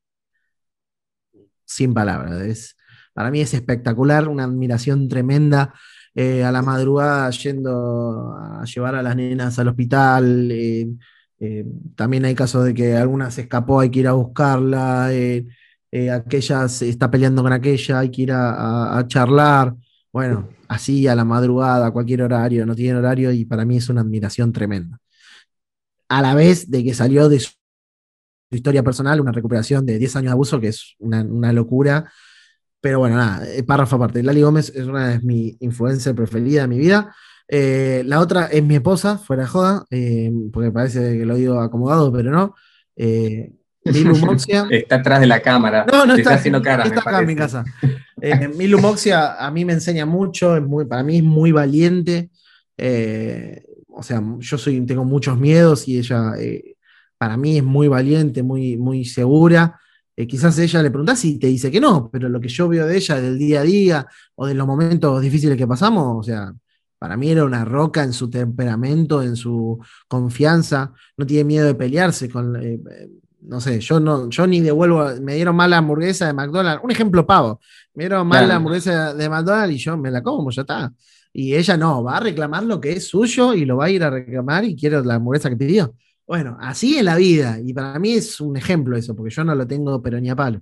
sin 1.65 1.93
palabras. 1.93 2.41
Es, 2.43 2.77
para 3.13 3.31
mí 3.31 3.41
es 3.41 3.53
espectacular, 3.55 4.29
una 4.29 4.45
admiración 4.45 5.09
tremenda. 5.09 5.75
Eh, 6.19 6.43
a 6.43 6.51
la 6.51 6.63
madrugada 6.63 7.29
yendo 7.29 8.35
a 8.35 8.65
llevar 8.65 8.95
a 8.95 9.03
las 9.03 9.15
nenas 9.15 9.59
al 9.59 9.69
hospital. 9.69 10.51
Eh, 10.51 10.89
eh, 11.39 11.67
también 11.95 12.25
hay 12.25 12.35
casos 12.35 12.65
de 12.65 12.73
que 12.73 12.97
alguna 12.97 13.31
se 13.31 13.43
escapó, 13.43 13.81
hay 13.81 13.91
que 13.91 14.01
ir 14.01 14.09
a 14.09 14.13
buscarla. 14.13 15.11
aquella 16.13 16.69
se 16.69 16.89
está 16.89 17.11
peleando 17.11 17.43
con 17.43 17.53
aquella, 17.53 17.99
hay 17.99 18.11
que 18.11 18.23
ir 18.23 18.33
a 18.33 19.05
charlar. 19.09 19.75
Bueno, 20.11 20.49
así 20.69 21.07
a 21.07 21.15
la 21.15 21.25
madrugada, 21.25 21.87
a 21.87 21.91
cualquier 21.91 22.23
horario, 22.23 22.67
no 22.67 22.75
tiene 22.75 22.99
horario 22.99 23.33
y 23.33 23.45
para 23.45 23.65
mí 23.65 23.77
es 23.77 23.89
una 23.89 24.01
admiración 24.03 24.53
tremenda. 24.53 24.99
A 26.09 26.23
la 26.23 26.35
vez 26.35 26.71
de 26.71 26.85
que 26.85 26.95
salió 26.95 27.29
de 27.29 27.41
su 27.41 27.51
historia 28.51 28.83
personal, 28.83 29.21
una 29.21 29.33
recuperación 29.33 29.85
de 29.87 29.99
10 29.99 30.17
años 30.17 30.31
de 30.31 30.33
abuso, 30.33 30.61
que 30.61 30.69
es 30.69 30.95
una, 30.99 31.53
locura. 31.53 32.11
Pero 32.81 33.01
bueno, 33.01 33.17
nada, 33.17 33.49
eh, 33.49 33.63
párrafo 33.63 33.97
aparte. 33.97 34.23
Lali 34.23 34.43
Gómez 34.43 34.73
es 34.75 34.87
una 34.87 35.09
de 35.09 35.21
mis 35.21 35.57
influencers 35.61 36.15
preferidas 36.15 36.65
de 36.65 36.69
mi 36.69 36.79
vida. 36.79 37.15
Eh, 37.49 38.03
la 38.07 38.21
otra 38.21 38.47
es 38.47 38.63
mi 38.63 38.77
esposa, 38.77 39.19
fuera 39.19 39.43
de 39.43 39.49
joda, 39.49 39.85
eh, 39.91 40.33
porque 40.53 40.71
parece 40.71 41.19
que 41.19 41.27
lo 41.27 41.35
digo 41.37 41.61
acomodado, 41.61 42.13
pero 42.13 42.31
no. 42.31 42.55
Moxia. 44.21 44.67
Está 44.71 44.97
atrás 44.97 45.21
de 45.21 45.27
la 45.27 45.41
cámara. 45.41 45.87
No, 45.91 46.07
no 46.07 46.15
está, 46.15 46.35
haciendo 46.35 46.63
cara. 46.63 46.85
Está 46.85 47.01
acá 47.01 47.21
en 47.21 47.27
mi 47.27 47.37
casa. 47.37 47.65
Eh, 48.21 48.49
Milu 48.49 48.79
Moxia 48.79 49.35
a 49.35 49.51
mí 49.51 49.65
me 49.65 49.75
enseña 49.75 50.07
mucho, 50.07 50.57
es 50.57 50.63
muy, 50.63 50.87
para 50.87 51.03
mí 51.03 51.19
es 51.19 51.25
muy 51.25 51.53
valiente. 51.53 52.31
Eh, 52.77 53.65
o 53.89 54.03
sea, 54.03 54.23
yo 54.39 54.59
soy, 54.59 54.81
tengo 54.87 55.05
muchos 55.05 55.39
miedos 55.39 55.89
y 55.89 55.99
ella 55.99 56.33
eh, 56.39 56.77
para 57.19 57.37
mí 57.37 57.59
es 57.59 57.65
muy 57.65 57.89
valiente, 57.89 58.43
muy, 58.43 58.77
muy 58.77 59.05
segura. 59.05 59.79
quizás 60.29 60.59
ella 60.59 60.83
le 60.83 60.91
preguntás 60.91 61.25
y 61.25 61.39
te 61.39 61.47
dice 61.49 61.71
que 61.71 61.81
no, 61.81 62.11
pero 62.11 62.29
lo 62.29 62.41
que 62.41 62.49
yo 62.49 62.69
veo 62.69 62.87
de 62.87 62.97
ella 62.97 63.21
del 63.21 63.39
día 63.39 63.61
a 63.61 63.65
día 63.65 64.07
o 64.35 64.47
de 64.47 64.55
los 64.55 64.67
momentos 64.67 65.21
difíciles 65.23 65.57
que 65.57 65.67
pasamos, 65.67 66.17
o 66.19 66.23
sea, 66.23 66.53
para 66.99 67.17
mí 67.17 67.31
era 67.31 67.45
una 67.45 67.65
roca 67.65 68.03
en 68.03 68.13
su 68.13 68.31
temperamento, 68.31 69.23
en 69.23 69.37
su 69.37 69.79
confianza, 70.09 70.93
no 71.17 71.27
tiene 71.27 71.45
miedo 71.45 71.67
de 71.67 71.75
pelearse 71.75 72.29
con 72.31 72.57
no 73.47 73.61
sé, 73.61 73.81
yo 73.81 74.01
no, 74.01 74.29
yo 74.29 74.47
ni 74.47 74.61
devuelvo, 74.61 75.09
me 75.21 75.37
dieron 75.37 75.55
mal 75.55 75.71
la 75.71 75.79
hamburguesa 75.79 76.27
de 76.27 76.33
McDonald's, 76.33 76.83
un 76.83 76.91
ejemplo 76.91 77.27
pavo, 77.27 77.61
me 77.95 78.05
dieron 78.05 78.27
mal 78.27 78.49
la 78.49 78.57
hamburguesa 78.57 79.15
de 79.15 79.29
McDonald's 79.29 79.75
y 79.75 79.79
yo 79.79 79.97
me 79.97 80.11
la 80.11 80.23
como, 80.23 80.51
ya 80.51 80.63
está. 80.63 80.93
Y 81.33 81.55
ella 81.55 81.77
no, 81.77 82.03
va 82.03 82.17
a 82.17 82.21
reclamar 82.21 82.65
lo 82.65 82.81
que 82.81 82.93
es 82.93 83.09
suyo 83.09 83.55
y 83.55 83.65
lo 83.65 83.77
va 83.77 83.87
a 83.87 83.91
ir 83.91 84.03
a 84.03 84.11
reclamar 84.11 84.65
y 84.65 84.75
quiere 84.75 85.03
la 85.05 85.15
hamburguesa 85.15 85.49
que 85.51 85.57
pidió. 85.57 85.95
Bueno, 86.27 86.57
así 86.61 86.99
en 86.99 87.05
la 87.05 87.17
vida, 87.17 87.61
y 87.63 87.73
para 87.73 87.99
mí 87.99 88.15
es 88.15 88.41
un 88.41 88.57
ejemplo 88.57 88.97
eso, 88.97 89.15
porque 89.15 89.33
yo 89.33 89.45
no 89.45 89.55
lo 89.55 89.67
tengo 89.67 90.03
pero 90.03 90.21
ni 90.21 90.29
a 90.29 90.37
palo. 90.37 90.61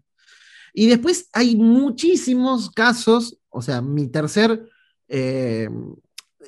Y 0.75 0.87
después 0.87 1.29
hay 1.33 1.57
muchísimos 1.57 2.71
casos, 2.71 3.39
o 3.49 3.63
sea, 3.63 3.81
mi 3.81 4.09
tercer 4.09 4.69
eh, 5.09 5.71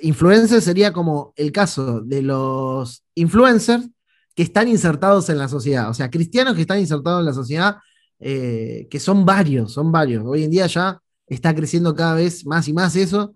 influencer 0.02 0.60
sería 0.60 0.92
como 0.92 1.32
el 1.36 1.52
caso 1.52 2.00
de 2.00 2.22
los 2.22 3.04
influencers 3.14 3.88
que 4.36 4.42
están 4.42 4.68
insertados 4.68 5.30
en 5.30 5.38
la 5.38 5.48
sociedad. 5.48 5.88
O 5.88 5.94
sea, 5.94 6.10
cristianos 6.10 6.54
que 6.54 6.60
están 6.60 6.78
insertados 6.78 7.20
en 7.20 7.26
la 7.26 7.32
sociedad, 7.32 7.78
eh, 8.20 8.86
que 8.90 9.00
son 9.00 9.24
varios, 9.24 9.72
son 9.72 9.90
varios. 9.90 10.24
Hoy 10.26 10.44
en 10.44 10.50
día 10.50 10.66
ya 10.66 11.00
está 11.26 11.54
creciendo 11.54 11.94
cada 11.94 12.14
vez 12.14 12.44
más 12.44 12.68
y 12.68 12.74
más 12.74 12.94
eso. 12.96 13.34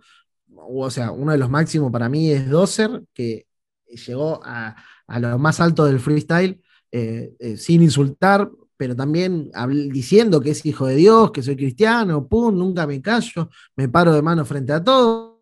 O 0.55 0.91
sea, 0.91 1.11
uno 1.11 1.33
de 1.33 1.39
los 1.39 1.49
máximos 1.49 1.91
para 1.91 2.11
mí 2.11 2.31
es 2.31 2.51
Dozer, 2.51 3.03
que 3.15 3.47
llegó 3.87 4.41
a, 4.45 4.77
lo 5.19 5.39
más 5.39 5.59
alto 5.61 5.87
del 5.87 6.01
freestyle 6.01 6.61
eh, 6.93 7.33
eh, 7.39 7.57
sin 7.57 7.83
insultar, 7.83 8.51
pero 8.77 8.95
también 8.95 9.51
diciendo 9.91 10.41
que 10.41 10.51
es 10.51 10.65
hijo 10.67 10.87
de 10.87 10.97
Dios, 10.97 11.33
que 11.33 11.43
soy 11.43 11.57
cristiano, 11.57 12.29
pum, 12.29 12.57
nunca 12.57 12.87
me 12.87 13.01
callo, 13.01 13.49
me 13.75 13.89
paro 13.89 14.13
de 14.13 14.23
mano 14.23 14.45
frente 14.45 14.73
a 14.73 14.85
todos, 14.85 15.39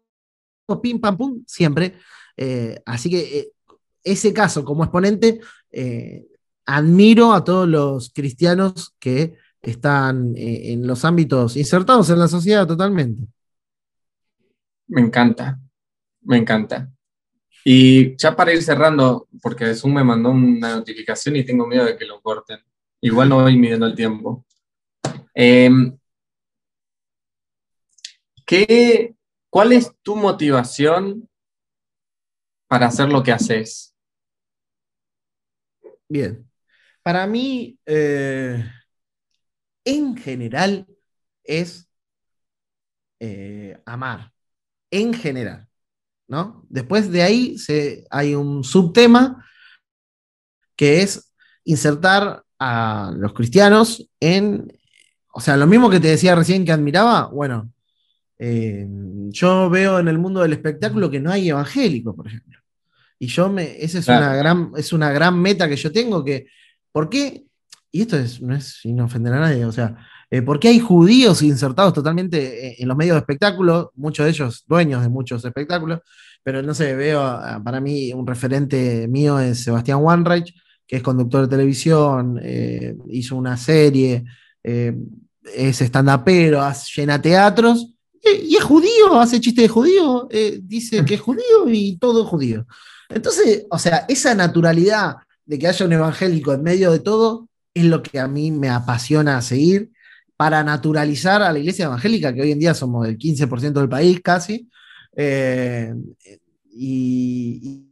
pim, 0.83 1.01
pam, 1.01 1.17
pum, 1.17 1.43
siempre. 1.47 1.99
así 2.85 3.11
que 3.11 3.53
ese 4.03 4.33
caso 4.33 4.65
como 4.65 4.85
exponente, 4.85 5.41
eh, 5.71 6.27
admiro 6.67 7.33
a 7.33 7.45
todos 7.45 7.69
los 7.69 8.11
cristianos 8.13 8.95
que 8.99 9.37
están 9.63 10.35
eh, 10.37 10.73
en 10.73 10.87
los 10.87 11.05
ámbitos 11.05 11.57
insertados 11.57 12.11
en 12.11 12.19
la 12.19 12.29
sociedad 12.29 12.67
totalmente. 12.67 13.27
Me 14.87 15.01
encanta, 15.01 15.59
me 16.23 16.39
encanta. 16.39 16.91
Y 17.65 18.17
ya 18.17 18.35
para 18.35 18.53
ir 18.53 18.63
cerrando, 18.63 19.29
porque 19.43 19.75
Zoom 19.75 19.95
me 19.95 20.05
mandó 20.05 20.31
una 20.31 20.77
notificación 20.77 21.37
y 21.37 21.45
tengo 21.45 21.67
miedo 21.67 21.85
de 21.85 21.97
que 21.97 22.07
lo 22.07 22.21
corten. 22.21 22.61
Igual 23.01 23.29
no 23.29 23.43
voy 23.43 23.57
midiendo 23.57 23.87
el 23.87 23.95
tiempo. 23.95 24.47
Em, 25.35 25.97
¿qué, 28.47 29.15
¿Cuál 29.51 29.73
es 29.73 29.93
tu 30.03 30.17
motivación 30.17 31.28
para 32.69 32.87
hacer 32.87 33.09
lo 33.09 33.23
que 33.23 33.33
haces? 33.33 33.95
Bien. 36.09 36.49
Para 37.03 37.27
mí, 37.27 37.79
eh, 37.87 38.65
en 39.85 40.17
general, 40.17 40.87
es 41.43 41.89
eh, 43.21 43.81
amar. 43.85 44.33
En 44.91 45.15
general. 45.15 45.69
¿no? 46.29 46.65
Después 46.69 47.11
de 47.11 47.23
ahí 47.23 47.59
se, 47.59 48.07
hay 48.11 48.35
un 48.35 48.63
subtema 48.63 49.45
que 50.77 51.03
es 51.03 51.33
insertar 51.65 52.45
a 52.59 53.13
los 53.17 53.33
cristianos 53.33 54.09
en, 54.21 54.79
o 55.33 55.41
sea, 55.41 55.57
lo 55.57 55.67
mismo 55.67 55.91
que 55.91 56.01
te 56.01 56.09
decía 56.09 56.35
recién 56.35 56.65
que 56.65 56.73
admiraba, 56.73 57.27
bueno, 57.29 57.73
eh, 58.39 58.87
yo 59.31 59.69
veo 59.71 59.99
en 59.99 60.09
el 60.09 60.19
mundo 60.19 60.41
del 60.41 60.53
espectáculo 60.53 61.11
que 61.11 61.21
no 61.21 61.31
hay 61.31 61.49
evangélicos, 61.49 62.15
por 62.15 62.27
ejemplo. 62.27 62.59
Y 63.19 63.27
yo 63.27 63.49
me, 63.51 63.83
esa 63.83 63.99
es, 63.99 64.09
una 64.09 64.35
gran, 64.37 64.73
es 64.77 64.93
una 64.93 65.11
gran 65.11 65.41
meta 65.41 65.69
que 65.69 65.77
yo 65.77 65.91
tengo, 65.91 66.25
que, 66.25 66.47
¿por 66.93 67.09
qué? 67.09 67.45
Y 67.91 68.03
esto 68.03 68.17
es, 68.17 68.41
no 68.41 68.55
es 68.55 68.79
sin 68.83 69.01
ofender 69.01 69.33
a 69.33 69.41
nadie, 69.41 69.65
o 69.65 69.73
sea, 69.73 69.97
eh, 70.31 70.43
¿por 70.43 70.61
qué 70.61 70.69
hay 70.69 70.79
judíos 70.79 71.43
insertados 71.43 71.95
totalmente 71.95 72.81
en 72.81 72.87
los 72.87 72.97
medios 72.97 73.15
de 73.15 73.21
espectáculo? 73.21 73.93
Muchos 73.97 74.25
de 74.25 74.31
ellos 74.31 74.65
dueños 74.69 75.03
de 75.03 75.09
muchos 75.09 75.45
espectáculos, 75.45 76.01
pero 76.45 76.63
no 76.63 76.75
sé, 76.75 76.95
veo, 76.95 77.21
para 77.65 77.81
mí 77.81 78.13
un 78.13 78.27
referente 78.27 79.09
mío 79.09 79.41
es 79.41 79.65
Sebastián 79.65 79.99
Wanreich, 80.01 80.55
que 80.89 80.97
es 80.97 81.03
conductor 81.03 81.43
de 81.43 81.49
televisión, 81.49 82.41
eh, 82.43 82.97
hizo 83.11 83.37
una 83.37 83.59
serie, 83.59 84.25
eh, 84.65 84.97
es 85.55 85.81
stand-upero, 85.83 86.63
llena 86.97 87.21
teatros, 87.21 87.95
y, 88.43 88.57
es 88.57 88.65
judío, 88.65 89.19
hace 89.19 89.41
chiste 89.41 89.63
de 89.63 89.69
judío, 89.69 90.29
eh, 90.31 90.61
dice 90.63 91.05
que 91.05 91.15
es 91.15 91.21
judío 91.21 91.69
y 91.69 91.97
todo 91.99 92.23
es 92.23 92.29
judío. 92.29 92.67
Entonces, 93.09 93.67
o 93.71 93.79
sea, 93.79 94.05
esa 94.09 94.35
naturalidad 94.35 95.17
de 95.45 95.59
que 95.59 95.69
haya 95.69 95.87
un 95.87 95.93
evangélico 95.93 96.53
en 96.53 96.63
medio 96.63 96.91
de 96.91 97.01
todo 97.01 97.49
es 97.75 97.85
lo 97.85 98.03
que 98.03 98.19
a 98.19 98.29
mí 98.29 98.51
me 98.51 98.69
apasiona 98.69 99.41
seguir 99.41 99.91
para 100.37 100.63
naturalizar 100.63 101.43
a 101.43 101.53
la 101.53 101.59
iglesia 101.59 101.87
evangélica, 101.87 102.33
que 102.35 102.43
hoy 102.43 102.53
en 102.53 102.59
día 102.59 102.75
somos 102.75 103.07
el 103.09 103.19
15% 103.19 103.73
del 103.73 103.89
país 103.89 104.21
casi, 104.23 104.69
y, 106.71 107.85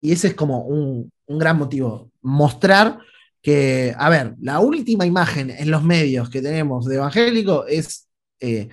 y, 0.00 0.12
ese 0.12 0.28
es 0.28 0.34
como 0.34 0.62
un, 0.62 1.10
un 1.26 1.38
gran 1.38 1.58
motivo, 1.58 2.10
mostrar 2.22 2.98
que, 3.42 3.94
a 3.96 4.10
ver, 4.10 4.34
la 4.40 4.60
última 4.60 5.06
imagen 5.06 5.50
en 5.50 5.70
los 5.70 5.84
medios 5.84 6.28
que 6.30 6.42
tenemos 6.42 6.86
de 6.86 6.96
evangélico 6.96 7.66
es, 7.66 8.08
eh, 8.40 8.68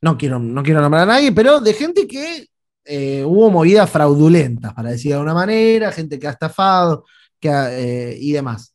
no, 0.00 0.16
quiero, 0.16 0.38
no 0.38 0.62
quiero 0.62 0.80
nombrar 0.80 1.04
a 1.04 1.12
nadie, 1.14 1.32
pero 1.32 1.60
de 1.60 1.74
gente 1.74 2.06
que 2.06 2.46
eh, 2.84 3.24
hubo 3.24 3.50
movidas 3.50 3.90
fraudulentas, 3.90 4.72
para 4.74 4.90
decir 4.90 5.10
de 5.10 5.14
alguna 5.14 5.34
manera, 5.34 5.92
gente 5.92 6.18
que 6.18 6.26
ha 6.26 6.30
estafado 6.30 7.04
que 7.38 7.48
eh, 7.50 8.18
y 8.20 8.32
demás. 8.32 8.74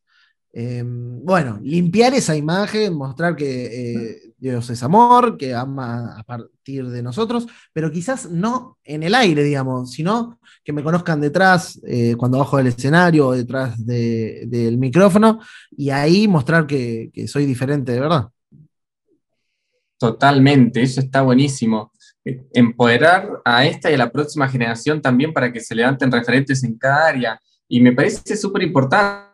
Em, 0.54 1.24
bueno, 1.26 1.60
limpiar 1.62 2.14
esa 2.14 2.36
imagen, 2.36 2.94
mostrar 2.94 3.36
que 3.36 3.66
eh, 3.92 4.34
Dios 4.38 4.70
es 4.70 4.82
amor, 4.84 5.38
que 5.38 5.54
ama 5.54 6.16
a 6.18 6.24
partir 6.24 6.88
de 6.88 7.04
nosotros, 7.04 7.46
pero 7.74 7.92
quizás 7.92 8.32
no 8.32 8.78
en 8.84 9.04
el 9.04 9.16
aire, 9.16 9.44
digamos, 9.44 9.92
sino 9.92 10.40
que 10.64 10.72
me 10.72 10.84
conozcan 10.84 11.20
detrás, 11.20 11.80
cuando 12.18 12.40
bajo 12.40 12.58
del 12.58 12.68
escenario 12.68 13.28
o 13.28 13.34
detrás 13.34 13.76
del 13.86 14.78
micrófono, 14.78 15.40
y 15.72 15.90
ahí 15.90 16.28
mostrar 16.28 16.66
que, 16.66 17.12
soy 17.28 17.46
diferente 17.46 17.92
de 17.92 18.00
verdad. 18.00 18.30
Totalmente, 19.98 20.82
eso 20.82 21.00
está 21.00 21.22
buenísimo. 21.22 21.92
Empoderar 22.54 23.30
a 23.46 23.66
esta 23.66 23.92
y 23.92 23.94
a 23.94 23.98
la 23.98 24.12
próxima 24.12 24.50
generación 24.50 25.02
también 25.02 25.32
para 25.32 25.52
que 25.52 25.60
se 25.60 25.76
levanten 25.76 26.12
referentes 26.12 26.64
en 26.64 26.78
cada 26.78 27.08
área. 27.08 27.40
Y 27.68 27.80
me 27.80 27.92
parece 27.92 28.36
súper 28.36 28.64
importante 28.64 29.30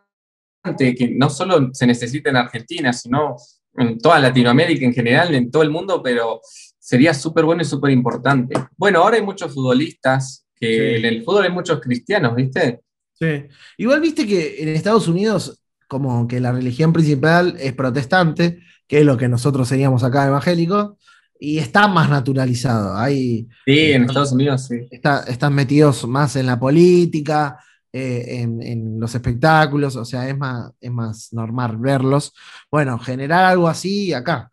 que 0.95 1.13
no 1.15 1.30
solo 1.30 1.69
se 1.74 1.88
necesita 1.88 2.30
en 2.30 2.38
Argentina, 2.38 2.93
sino 2.93 3.36
en 3.76 3.97
toda 3.97 4.19
Latinoamérica 4.19 4.86
en 4.86 4.93
general, 4.93 5.34
en 5.34 5.50
todo 5.50 5.63
el 5.63 5.69
mundo, 5.69 6.02
pero 6.04 6.41
sería 6.78 7.13
súper 7.13 7.45
bueno 7.45 7.62
y 7.62 7.65
súper 7.65 7.91
importante. 7.91 8.54
Bueno, 8.76 9.00
ahora 9.00 9.15
hay 9.15 9.24
muchos 9.24 9.54
futbolistas, 9.54 10.45
que 10.56 10.97
en 10.97 11.06
el 11.06 11.24
fútbol 11.24 11.45
hay 11.45 11.52
muchos 11.52 11.80
cristianos, 11.80 12.36
¿viste? 12.36 12.82
Sí. 13.13 13.45
Igual 13.78 14.02
viste 14.02 14.28
que 14.28 14.62
en 14.62 14.69
Estados 14.69 15.08
Unidos, 15.08 15.60
como 15.88 16.28
que 16.28 16.39
la 16.39 16.52
religión 16.52 16.93
principal 16.93 17.56
es 17.60 17.74
protestante, 17.74 18.60
que 18.91 18.99
es 18.99 19.06
lo 19.06 19.15
que 19.15 19.30
nosotros 19.30 19.69
seríamos 19.69 20.04
acá 20.04 20.27
evangélicos, 20.27 20.97
y 21.39 21.60
está 21.60 21.88
más 21.88 22.10
naturalizado. 22.10 22.93
Hay, 22.97 23.47
sí, 23.65 23.93
en 23.93 24.04
Estados 24.04 24.34
Unidos 24.34 24.67
sí. 24.67 24.86
están 24.91 25.56
metidos 25.56 26.06
más 26.06 26.36
en 26.36 26.45
la 26.45 26.60
política, 26.60 27.58
eh, 27.93 28.41
en, 28.41 28.99
los 28.99 29.15
espectáculos, 29.15 29.95
o 29.95 30.04
sea, 30.04 30.27
es 30.27 30.38
más, 30.38 30.73
es 30.82 30.91
más 30.91 31.32
normal 31.32 31.77
verlos. 31.77 32.34
Bueno, 32.69 32.99
generar 32.99 33.45
algo 33.45 33.69
así 33.69 34.12
acá. 34.12 34.51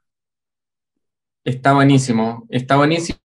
Está 1.43 1.73
buenísimo, 1.73 2.47
está 2.49 2.77
buenísimo 2.77 3.19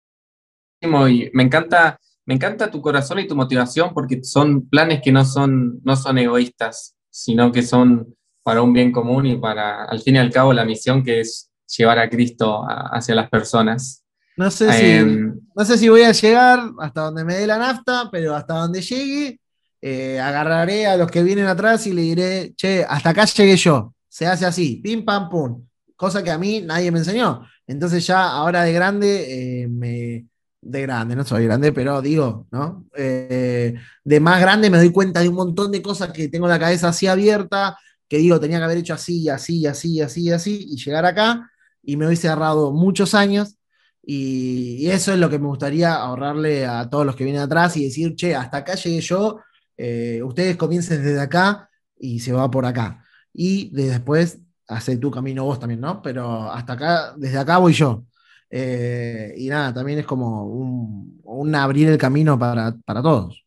y 1.11 1.31
me 1.35 1.43
encanta, 1.43 2.01
me 2.25 2.37
encanta 2.37 2.71
tu 2.71 2.81
corazón 2.81 3.19
y 3.19 3.29
tu 3.29 3.37
motivación 3.37 3.93
porque 3.93 4.25
son 4.25 4.67
planes 4.67 5.03
que 5.03 5.13
no 5.13 5.27
son, 5.27 5.79
no 5.85 5.95
son 5.95 6.17
egoístas, 6.17 6.97
sino 7.11 7.53
que 7.53 7.63
son 7.63 8.17
para 8.43 8.63
un 8.63 8.73
bien 8.73 8.93
común 8.93 9.27
y 9.27 9.37
para, 9.37 9.85
al 9.85 10.01
fin 10.01 10.17
y 10.17 10.19
al 10.19 10.33
cabo, 10.33 10.53
la 10.53 10.65
misión 10.65 11.03
que 11.03 11.21
es 11.21 11.51
llevar 11.77 11.99
a 11.99 12.09
Cristo 12.09 12.65
hacia 12.67 13.15
las 13.15 13.29
personas. 13.31 14.05
No 14.37 14.51
sé, 14.51 14.73
si, 14.73 14.87
em, 14.87 15.41
no 15.55 15.65
sé 15.65 15.79
si 15.79 15.89
voy 15.89 16.03
a 16.03 16.13
llegar 16.13 16.61
hasta 16.81 17.03
donde 17.03 17.25
me 17.25 17.35
dé 17.35 17.47
la 17.47 17.59
nafta, 17.59 18.09
pero 18.11 18.35
hasta 18.35 18.55
donde 18.55 18.81
llegue, 18.81 19.41
eh, 19.81 20.19
agarraré 20.21 20.87
a 20.87 20.97
los 20.97 21.11
que 21.11 21.23
vienen 21.23 21.47
atrás 21.47 21.87
y 21.87 21.93
le 21.93 22.03
diré, 22.03 22.53
che, 22.57 22.85
hasta 22.89 23.11
acá 23.11 23.25
llegué 23.25 23.57
yo. 23.57 23.95
Se 24.09 24.27
hace 24.27 24.47
así, 24.47 24.81
pim, 24.83 25.05
pam, 25.05 25.29
pum. 25.29 25.67
Cosa 25.97 26.23
que 26.23 26.31
a 26.31 26.39
mí 26.39 26.63
nadie 26.63 26.91
me 26.91 26.99
enseñó. 26.99 27.47
Entonces 27.67 28.07
ya 28.07 28.31
ahora 28.31 28.63
de 28.65 28.73
grande, 28.73 29.63
eh, 29.63 29.69
me, 29.69 30.27
de 30.61 30.83
grande, 30.83 31.17
no 31.17 31.25
soy 31.25 31.45
grande, 31.45 31.73
pero 31.73 32.01
digo, 32.01 32.47
¿no? 32.51 32.87
Eh, 32.97 33.75
de 34.05 34.21
más 34.21 34.41
grande 34.41 34.71
me 34.71 34.79
doy 34.79 34.91
cuenta 34.91 35.21
de 35.21 35.29
un 35.29 35.35
montón 35.35 35.73
de 35.73 35.83
cosas 35.83 36.13
que 36.13 36.29
tengo 36.29 36.47
la 36.47 36.59
cabeza 36.59 36.89
así 36.89 37.07
abierta, 37.07 37.77
que 38.13 38.19
digo, 38.19 38.39
tenía 38.39 38.59
que 38.59 38.65
haber 38.65 38.77
hecho 38.77 38.93
así, 38.93 39.27
así, 39.31 39.67
así, 39.67 40.03
así, 40.03 40.31
así, 40.31 40.67
y 40.69 40.77
llegar 40.77 41.07
acá, 41.07 41.51
y 41.83 41.97
me 41.97 42.07
hubiese 42.07 42.29
ahorrado 42.29 42.71
muchos 42.71 43.15
años, 43.15 43.57
y, 44.03 44.87
eso 44.91 45.15
es 45.15 45.19
lo 45.19 45.31
que 45.31 45.39
me 45.39 45.47
gustaría 45.47 45.95
ahorrarle 45.95 46.67
a 46.67 46.91
todos 46.91 47.07
los 47.07 47.17
que 47.17 47.25
vienen 47.25 47.41
atrás 47.41 47.75
y 47.79 47.85
decir, 47.85 48.15
che, 48.15 48.35
hasta 48.35 48.59
acá 48.59 48.75
llegué 48.75 49.01
yo, 49.01 49.41
eh, 49.79 50.21
ustedes 50.23 50.59
comiencen 50.59 51.03
desde 51.03 51.23
acá 51.23 51.71
y 51.99 52.21
se 52.21 52.33
va 52.33 52.51
por 52.51 52.67
acá. 52.67 53.03
Y 53.33 53.71
después 53.75 54.41
hace 54.69 54.99
tu 54.99 55.11
camino 55.11 55.45
vos 55.45 55.59
también, 55.59 55.81
¿no? 55.81 56.03
Pero 56.03 56.53
hasta 56.53 56.75
acá, 56.75 57.15
desde 57.17 57.39
acá 57.39 57.57
voy 57.57 57.73
yo. 57.73 58.05
Eh, 58.51 59.33
y 59.39 59.49
nada, 59.49 59.73
también 59.73 60.01
es 60.01 60.07
como 60.07 60.45
un, 60.45 61.55
abrir 61.55 61.89
el 61.89 61.97
camino 61.97 62.39
para, 62.39 62.75
todos. 63.03 63.47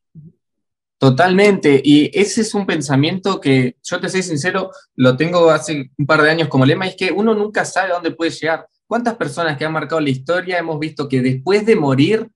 Totalmente, 1.09 1.81
y 1.83 2.11
ese 2.17 2.41
es 2.41 2.53
un 2.53 2.65
pensamiento 2.65 3.39
que 3.39 3.75
yo 3.83 3.99
te 3.99 4.09
soy 4.09 4.23
sincero, 4.23 4.71
lo 4.95 5.15
tengo 5.15 5.49
hace 5.49 5.91
un 5.97 6.05
par 6.05 6.21
de 6.21 6.31
años 6.31 6.47
como 6.47 6.65
lema, 6.65 6.85
y 6.85 6.89
es 6.89 6.95
que 6.95 7.11
uno 7.11 7.33
nunca 7.33 7.65
sabe 7.65 7.91
a 7.91 7.95
dónde 7.95 8.11
puede 8.11 8.31
llegar. 8.31 8.67
¿Cuántas 8.87 9.15
personas 9.15 9.57
que 9.57 9.65
han 9.65 9.73
marcado 9.73 9.99
la 9.99 10.09
historia 10.09 10.57
hemos 10.57 10.79
visto 10.79 11.07
que 11.07 11.21
después 11.21 11.65
de 11.65 11.75
morir 11.75 12.29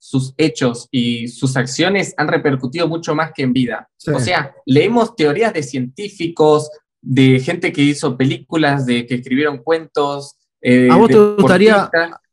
sus 0.00 0.34
hechos 0.38 0.88
y 0.90 1.28
sus 1.28 1.56
acciones 1.56 2.14
han 2.16 2.26
repercutido 2.26 2.88
mucho 2.88 3.14
más 3.14 3.32
que 3.34 3.42
en 3.42 3.52
vida. 3.52 3.88
O 4.12 4.18
sea, 4.18 4.54
leemos 4.64 5.14
teorías 5.14 5.52
de 5.52 5.62
científicos, 5.62 6.70
de 7.02 7.38
gente 7.38 7.70
que 7.70 7.82
hizo 7.82 8.16
películas, 8.16 8.86
de 8.86 9.06
que 9.06 9.16
escribieron 9.16 9.58
cuentos. 9.58 10.36
Eh, 10.62 10.88
¿A, 10.90 10.96
vos 10.96 11.08
te 11.08 11.18
gustaría, 11.18 11.90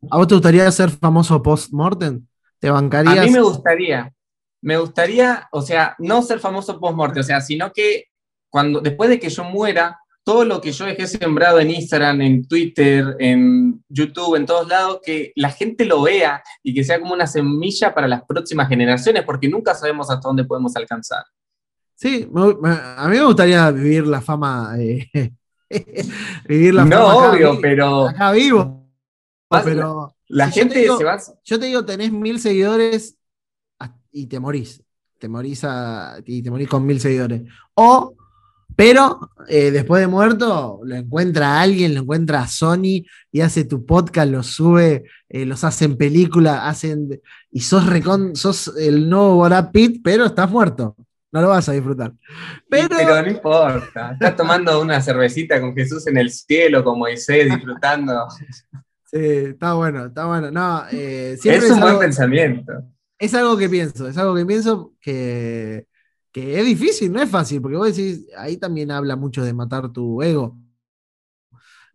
¿A 0.09 0.17
vos 0.17 0.27
te 0.27 0.35
gustaría 0.35 0.71
ser 0.71 0.89
famoso 0.89 1.43
post-mortem? 1.43 2.25
¿Te 2.57 2.69
bancarías? 2.69 3.19
A 3.19 3.23
mí 3.23 3.31
me 3.31 3.41
gustaría. 3.41 4.13
Me 4.67 4.77
gustaría, 4.77 5.47
o 5.53 5.61
sea, 5.61 5.95
no 5.97 6.21
ser 6.21 6.41
famoso 6.41 6.77
post-mortem, 6.77 7.21
o 7.21 7.23
sea, 7.23 7.39
sino 7.39 7.71
que 7.71 8.07
cuando, 8.49 8.81
después 8.81 9.09
de 9.09 9.17
que 9.17 9.29
yo 9.29 9.45
muera, 9.45 9.97
todo 10.25 10.43
lo 10.43 10.59
que 10.59 10.73
yo 10.73 10.83
dejé 10.83 11.07
sembrado 11.07 11.61
en 11.61 11.71
Instagram, 11.71 12.19
en 12.19 12.45
Twitter, 12.45 13.15
en 13.17 13.81
YouTube, 13.87 14.35
en 14.35 14.45
todos 14.45 14.67
lados, 14.67 14.99
que 15.05 15.31
la 15.37 15.51
gente 15.51 15.85
lo 15.85 16.01
vea 16.01 16.43
y 16.61 16.73
que 16.73 16.83
sea 16.83 16.99
como 16.99 17.13
una 17.13 17.27
semilla 17.27 17.93
para 17.93 18.09
las 18.09 18.25
próximas 18.25 18.67
generaciones, 18.67 19.23
porque 19.23 19.47
nunca 19.47 19.73
sabemos 19.73 20.11
hasta 20.11 20.27
dónde 20.27 20.43
podemos 20.43 20.75
alcanzar. 20.75 21.23
Sí, 21.95 22.29
a 22.35 23.07
mí 23.07 23.17
me 23.17 23.23
gustaría 23.23 23.71
vivir 23.71 24.05
la 24.05 24.19
fama. 24.19 24.75
Eh, 24.77 25.31
vivir 26.45 26.73
la 26.73 26.83
no, 26.83 27.29
obvio, 27.29 27.57
pero. 27.61 28.09
Acá 28.09 28.33
vivo. 28.33 28.85
Pero. 29.63 30.13
La 30.27 30.51
gente 30.51 30.85
se 30.85 31.03
va. 31.05 31.17
Yo 31.45 31.57
te 31.57 31.67
digo, 31.67 31.85
tenés 31.85 32.11
mil 32.11 32.41
seguidores 32.41 33.17
y 34.17 34.27
te 34.27 34.39
morís. 34.39 34.83
Te 35.19 35.27
morís, 35.27 35.65
y 36.25 36.41
te 36.43 36.51
morís 36.51 36.67
con 36.67 36.85
mil 36.85 36.99
seguidores. 36.99 37.43
O 37.73 38.15
Pero 38.75 39.31
eh, 39.47 39.71
después 39.71 40.01
de 40.01 40.07
muerto, 40.07 40.79
lo 40.83 40.95
encuentra 40.95 41.59
alguien, 41.59 41.95
lo 41.95 42.01
encuentra 42.01 42.41
a 42.41 42.47
Sony 42.47 43.05
y 43.31 43.41
hace 43.41 43.63
tu 43.65 43.85
podcast, 43.85 44.29
los 44.29 44.47
sube, 44.47 45.05
eh, 45.29 45.45
los 45.45 45.63
hacen 45.63 45.97
película, 45.97 46.67
hacen. 46.67 47.19
Y 47.51 47.61
sos, 47.61 47.83
sos 48.33 48.73
el 48.77 49.09
nuevo 49.09 49.43
Brad 49.43 49.71
Pitt, 49.71 50.01
pero 50.03 50.25
estás 50.25 50.49
muerto. 50.49 50.95
No 51.31 51.41
lo 51.41 51.49
vas 51.49 51.67
a 51.69 51.73
disfrutar. 51.73 52.13
Pero, 52.69 53.21
no 53.21 53.27
importa. 53.27 54.13
Estás 54.13 54.35
tomando 54.35 54.81
una 54.81 55.01
cervecita 55.01 55.59
con 55.59 55.75
Jesús 55.75 56.07
en 56.07 56.17
el 56.17 56.31
cielo, 56.31 56.83
como 56.83 56.99
Moisés, 56.99 57.51
disfrutando. 57.51 58.27
Sí, 59.09 59.19
está 59.19 59.73
bueno, 59.73 60.07
está 60.07 60.25
bueno. 60.25 60.51
No, 60.51 60.83
eh, 60.91 61.37
es 61.41 61.71
un 61.71 61.79
buen 61.79 61.97
pensamiento. 61.97 62.73
Es 63.19 63.33
algo 63.33 63.57
que 63.57 63.69
pienso, 63.69 64.07
es 64.07 64.17
algo 64.17 64.35
que 64.35 64.45
pienso 64.45 64.93
que, 65.01 65.87
es 66.33 66.65
difícil, 66.65 67.11
no 67.11 67.21
es 67.21 67.29
fácil, 67.29 67.61
porque 67.61 67.77
vos 67.77 67.95
decís, 67.95 68.27
ahí 68.37 68.57
también 68.57 68.91
habla 68.91 69.15
mucho 69.15 69.43
de 69.43 69.53
matar 69.53 69.91
tu 69.91 70.21
ego. 70.21 70.55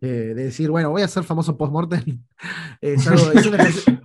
Eh, 0.01 0.33
de 0.35 0.43
decir, 0.45 0.69
bueno, 0.69 0.89
voy 0.89 1.01
a 1.01 1.07
ser 1.07 1.23
famoso 1.23 1.57
post-mortem. 1.57 2.21
es, 2.81 3.07
algo, 3.07 3.31
es, 3.31 3.45
un 3.45 3.55
ejercicio, 3.59 4.01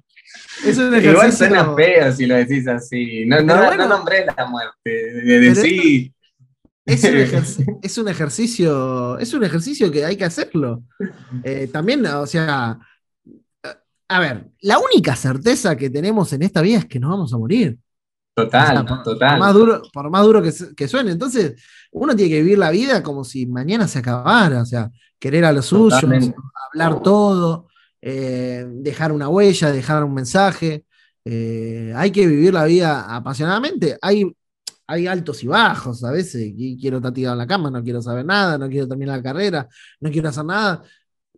es 0.64 0.78
un 0.78 0.94
ejercicio. 0.94 1.10
Igual 1.10 1.32
suena 1.32 1.74
feo 1.74 2.12
si 2.12 2.26
lo 2.26 2.36
decís 2.36 2.68
así. 2.68 3.26
No, 3.26 3.42
no, 3.42 3.74
no 3.74 3.88
nombré 3.88 4.24
la 4.24 4.46
muerte. 4.46 4.84
De 4.84 5.40
decir. 5.40 6.12
Es 6.88 7.04
un, 7.04 7.78
es 7.82 7.98
un, 7.98 8.08
ejercicio, 8.08 9.18
es 9.18 9.34
un 9.34 9.44
ejercicio 9.44 9.90
que 9.92 10.06
hay 10.06 10.16
que 10.16 10.24
hacerlo. 10.24 10.84
Eh, 11.42 11.68
también, 11.70 12.06
o 12.06 12.26
sea, 12.26 12.78
a 14.08 14.20
ver, 14.20 14.46
la 14.62 14.78
única 14.78 15.14
certeza 15.14 15.76
que 15.76 15.90
tenemos 15.90 16.32
en 16.32 16.42
esta 16.42 16.62
vida 16.62 16.78
es 16.78 16.86
que 16.86 16.98
nos 16.98 17.10
vamos 17.10 17.32
a 17.34 17.38
morir. 17.38 17.78
Total, 18.34 18.86
total. 19.04 19.30
Por 19.30 19.38
más 19.38 19.54
duro, 19.54 19.82
por 19.92 20.10
más 20.10 20.22
duro 20.22 20.42
que, 20.42 20.88
suene. 20.88 21.10
Entonces, 21.10 21.60
uno 21.90 22.14
tiene 22.14 22.30
que 22.30 22.42
vivir 22.42 22.58
la 22.58 22.70
vida 22.70 23.02
como 23.02 23.24
si 23.24 23.46
mañana 23.46 23.88
se 23.88 23.98
acabara. 23.98 24.62
O 24.62 24.64
sea, 24.64 24.90
querer 25.18 25.44
a 25.44 25.52
los 25.52 25.66
suyos, 25.66 26.02
hablar 26.72 27.02
todo, 27.02 27.66
eh, 28.00 28.64
dejar 28.68 29.12
una 29.12 29.28
huella, 29.28 29.72
dejar 29.72 30.04
un 30.04 30.14
mensaje. 30.14 30.84
Eh, 31.24 31.92
hay 31.96 32.10
que 32.10 32.26
vivir 32.26 32.54
la 32.54 32.64
vida 32.64 33.14
apasionadamente. 33.14 33.98
Hay, 34.00 34.24
hay 34.86 35.06
altos 35.06 35.42
y 35.42 35.48
bajos 35.48 36.04
a 36.04 36.12
veces. 36.12 36.54
Quiero 36.80 36.98
estar 36.98 37.12
tirado 37.12 37.34
en 37.34 37.38
la 37.38 37.46
cama, 37.46 37.70
no 37.70 37.82
quiero 37.82 38.00
saber 38.00 38.24
nada, 38.24 38.56
no 38.56 38.68
quiero 38.68 38.86
terminar 38.86 39.18
la 39.18 39.22
carrera, 39.22 39.68
no 40.00 40.10
quiero 40.10 40.28
hacer 40.28 40.44
nada. 40.44 40.82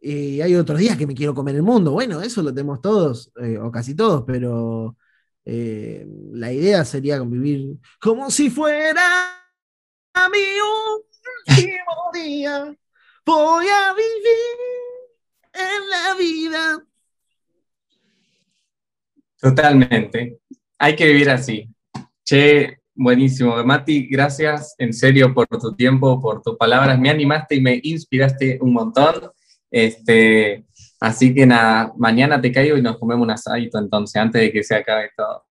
Y 0.00 0.40
hay 0.40 0.54
otros 0.54 0.78
días 0.78 0.96
que 0.96 1.06
me 1.06 1.14
quiero 1.14 1.34
comer 1.34 1.56
el 1.56 1.62
mundo. 1.62 1.92
Bueno, 1.92 2.22
eso 2.22 2.42
lo 2.42 2.54
tenemos 2.54 2.80
todos, 2.80 3.30
eh, 3.42 3.58
o 3.58 3.70
casi 3.70 3.94
todos, 3.94 4.24
pero 4.26 4.96
eh, 5.44 6.06
la 6.32 6.52
idea 6.52 6.84
sería 6.84 7.18
convivir 7.18 7.76
como 8.00 8.30
si 8.30 8.50
fuera 8.50 9.02
mi 10.32 10.38
último 11.56 12.10
día. 12.14 12.76
Voy 13.26 13.66
a 13.66 13.92
vivir 13.94 14.56
en 15.52 15.90
la 15.90 16.14
vida. 16.18 16.84
Totalmente. 19.40 20.38
Hay 20.78 20.96
que 20.96 21.06
vivir 21.06 21.30
así. 21.30 21.68
Che, 22.24 22.78
buenísimo. 22.94 23.62
Mati, 23.64 24.06
gracias 24.08 24.74
en 24.78 24.92
serio 24.92 25.32
por 25.32 25.46
tu 25.46 25.74
tiempo, 25.74 26.20
por 26.20 26.42
tus 26.42 26.56
palabras. 26.56 26.98
Me 26.98 27.10
animaste 27.10 27.56
y 27.56 27.60
me 27.60 27.80
inspiraste 27.82 28.58
un 28.60 28.72
montón. 28.72 29.30
Este, 29.70 30.64
así 31.00 31.34
que 31.34 31.46
nada, 31.46 31.92
mañana 31.96 32.40
te 32.40 32.52
caigo 32.52 32.76
y 32.76 32.82
nos 32.82 32.98
comemos 32.98 33.24
un 33.24 33.30
asadito 33.30 33.78
entonces, 33.78 34.16
antes 34.20 34.40
de 34.40 34.52
que 34.52 34.62
se 34.62 34.74
acabe 34.74 35.10
todo. 35.16 35.44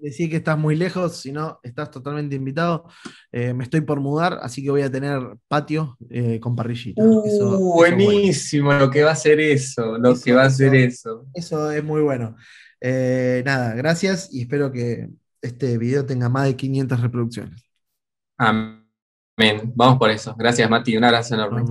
Decir 0.00 0.30
que 0.30 0.36
estás 0.36 0.58
muy 0.58 0.76
lejos, 0.76 1.16
si 1.16 1.32
no, 1.32 1.58
estás 1.62 1.90
totalmente 1.90 2.36
invitado. 2.36 2.88
Eh, 3.32 3.52
me 3.52 3.64
estoy 3.64 3.80
por 3.80 4.00
mudar, 4.00 4.38
así 4.42 4.62
que 4.62 4.70
voy 4.70 4.82
a 4.82 4.90
tener 4.90 5.20
patio 5.48 5.96
eh, 6.10 6.38
con 6.40 6.54
parrillita. 6.54 7.02
Uh, 7.02 7.74
buenísimo 7.74 8.72
lo 8.72 8.90
que 8.90 9.02
va 9.02 9.12
a 9.12 9.16
ser 9.16 9.40
eso, 9.40 9.98
lo 9.98 10.14
que 10.18 10.32
va 10.32 10.44
a 10.44 10.50
ser 10.50 10.74
eso. 10.74 11.26
Eso 11.34 11.70
es 11.70 11.82
muy 11.82 12.02
bueno. 12.02 12.36
Eh, 12.80 13.42
nada, 13.44 13.74
gracias 13.74 14.28
y 14.32 14.42
espero 14.42 14.70
que 14.70 15.08
este 15.42 15.78
video 15.78 16.04
tenga 16.04 16.28
más 16.28 16.44
de 16.44 16.56
500 16.56 17.00
reproducciones. 17.00 17.68
Amén. 18.38 18.82
Vamos 19.74 19.98
por 19.98 20.10
eso. 20.10 20.34
Gracias, 20.36 20.68
Mati. 20.68 20.96
Un 20.96 21.04
abrazo 21.04 21.34
enorme. 21.34 21.62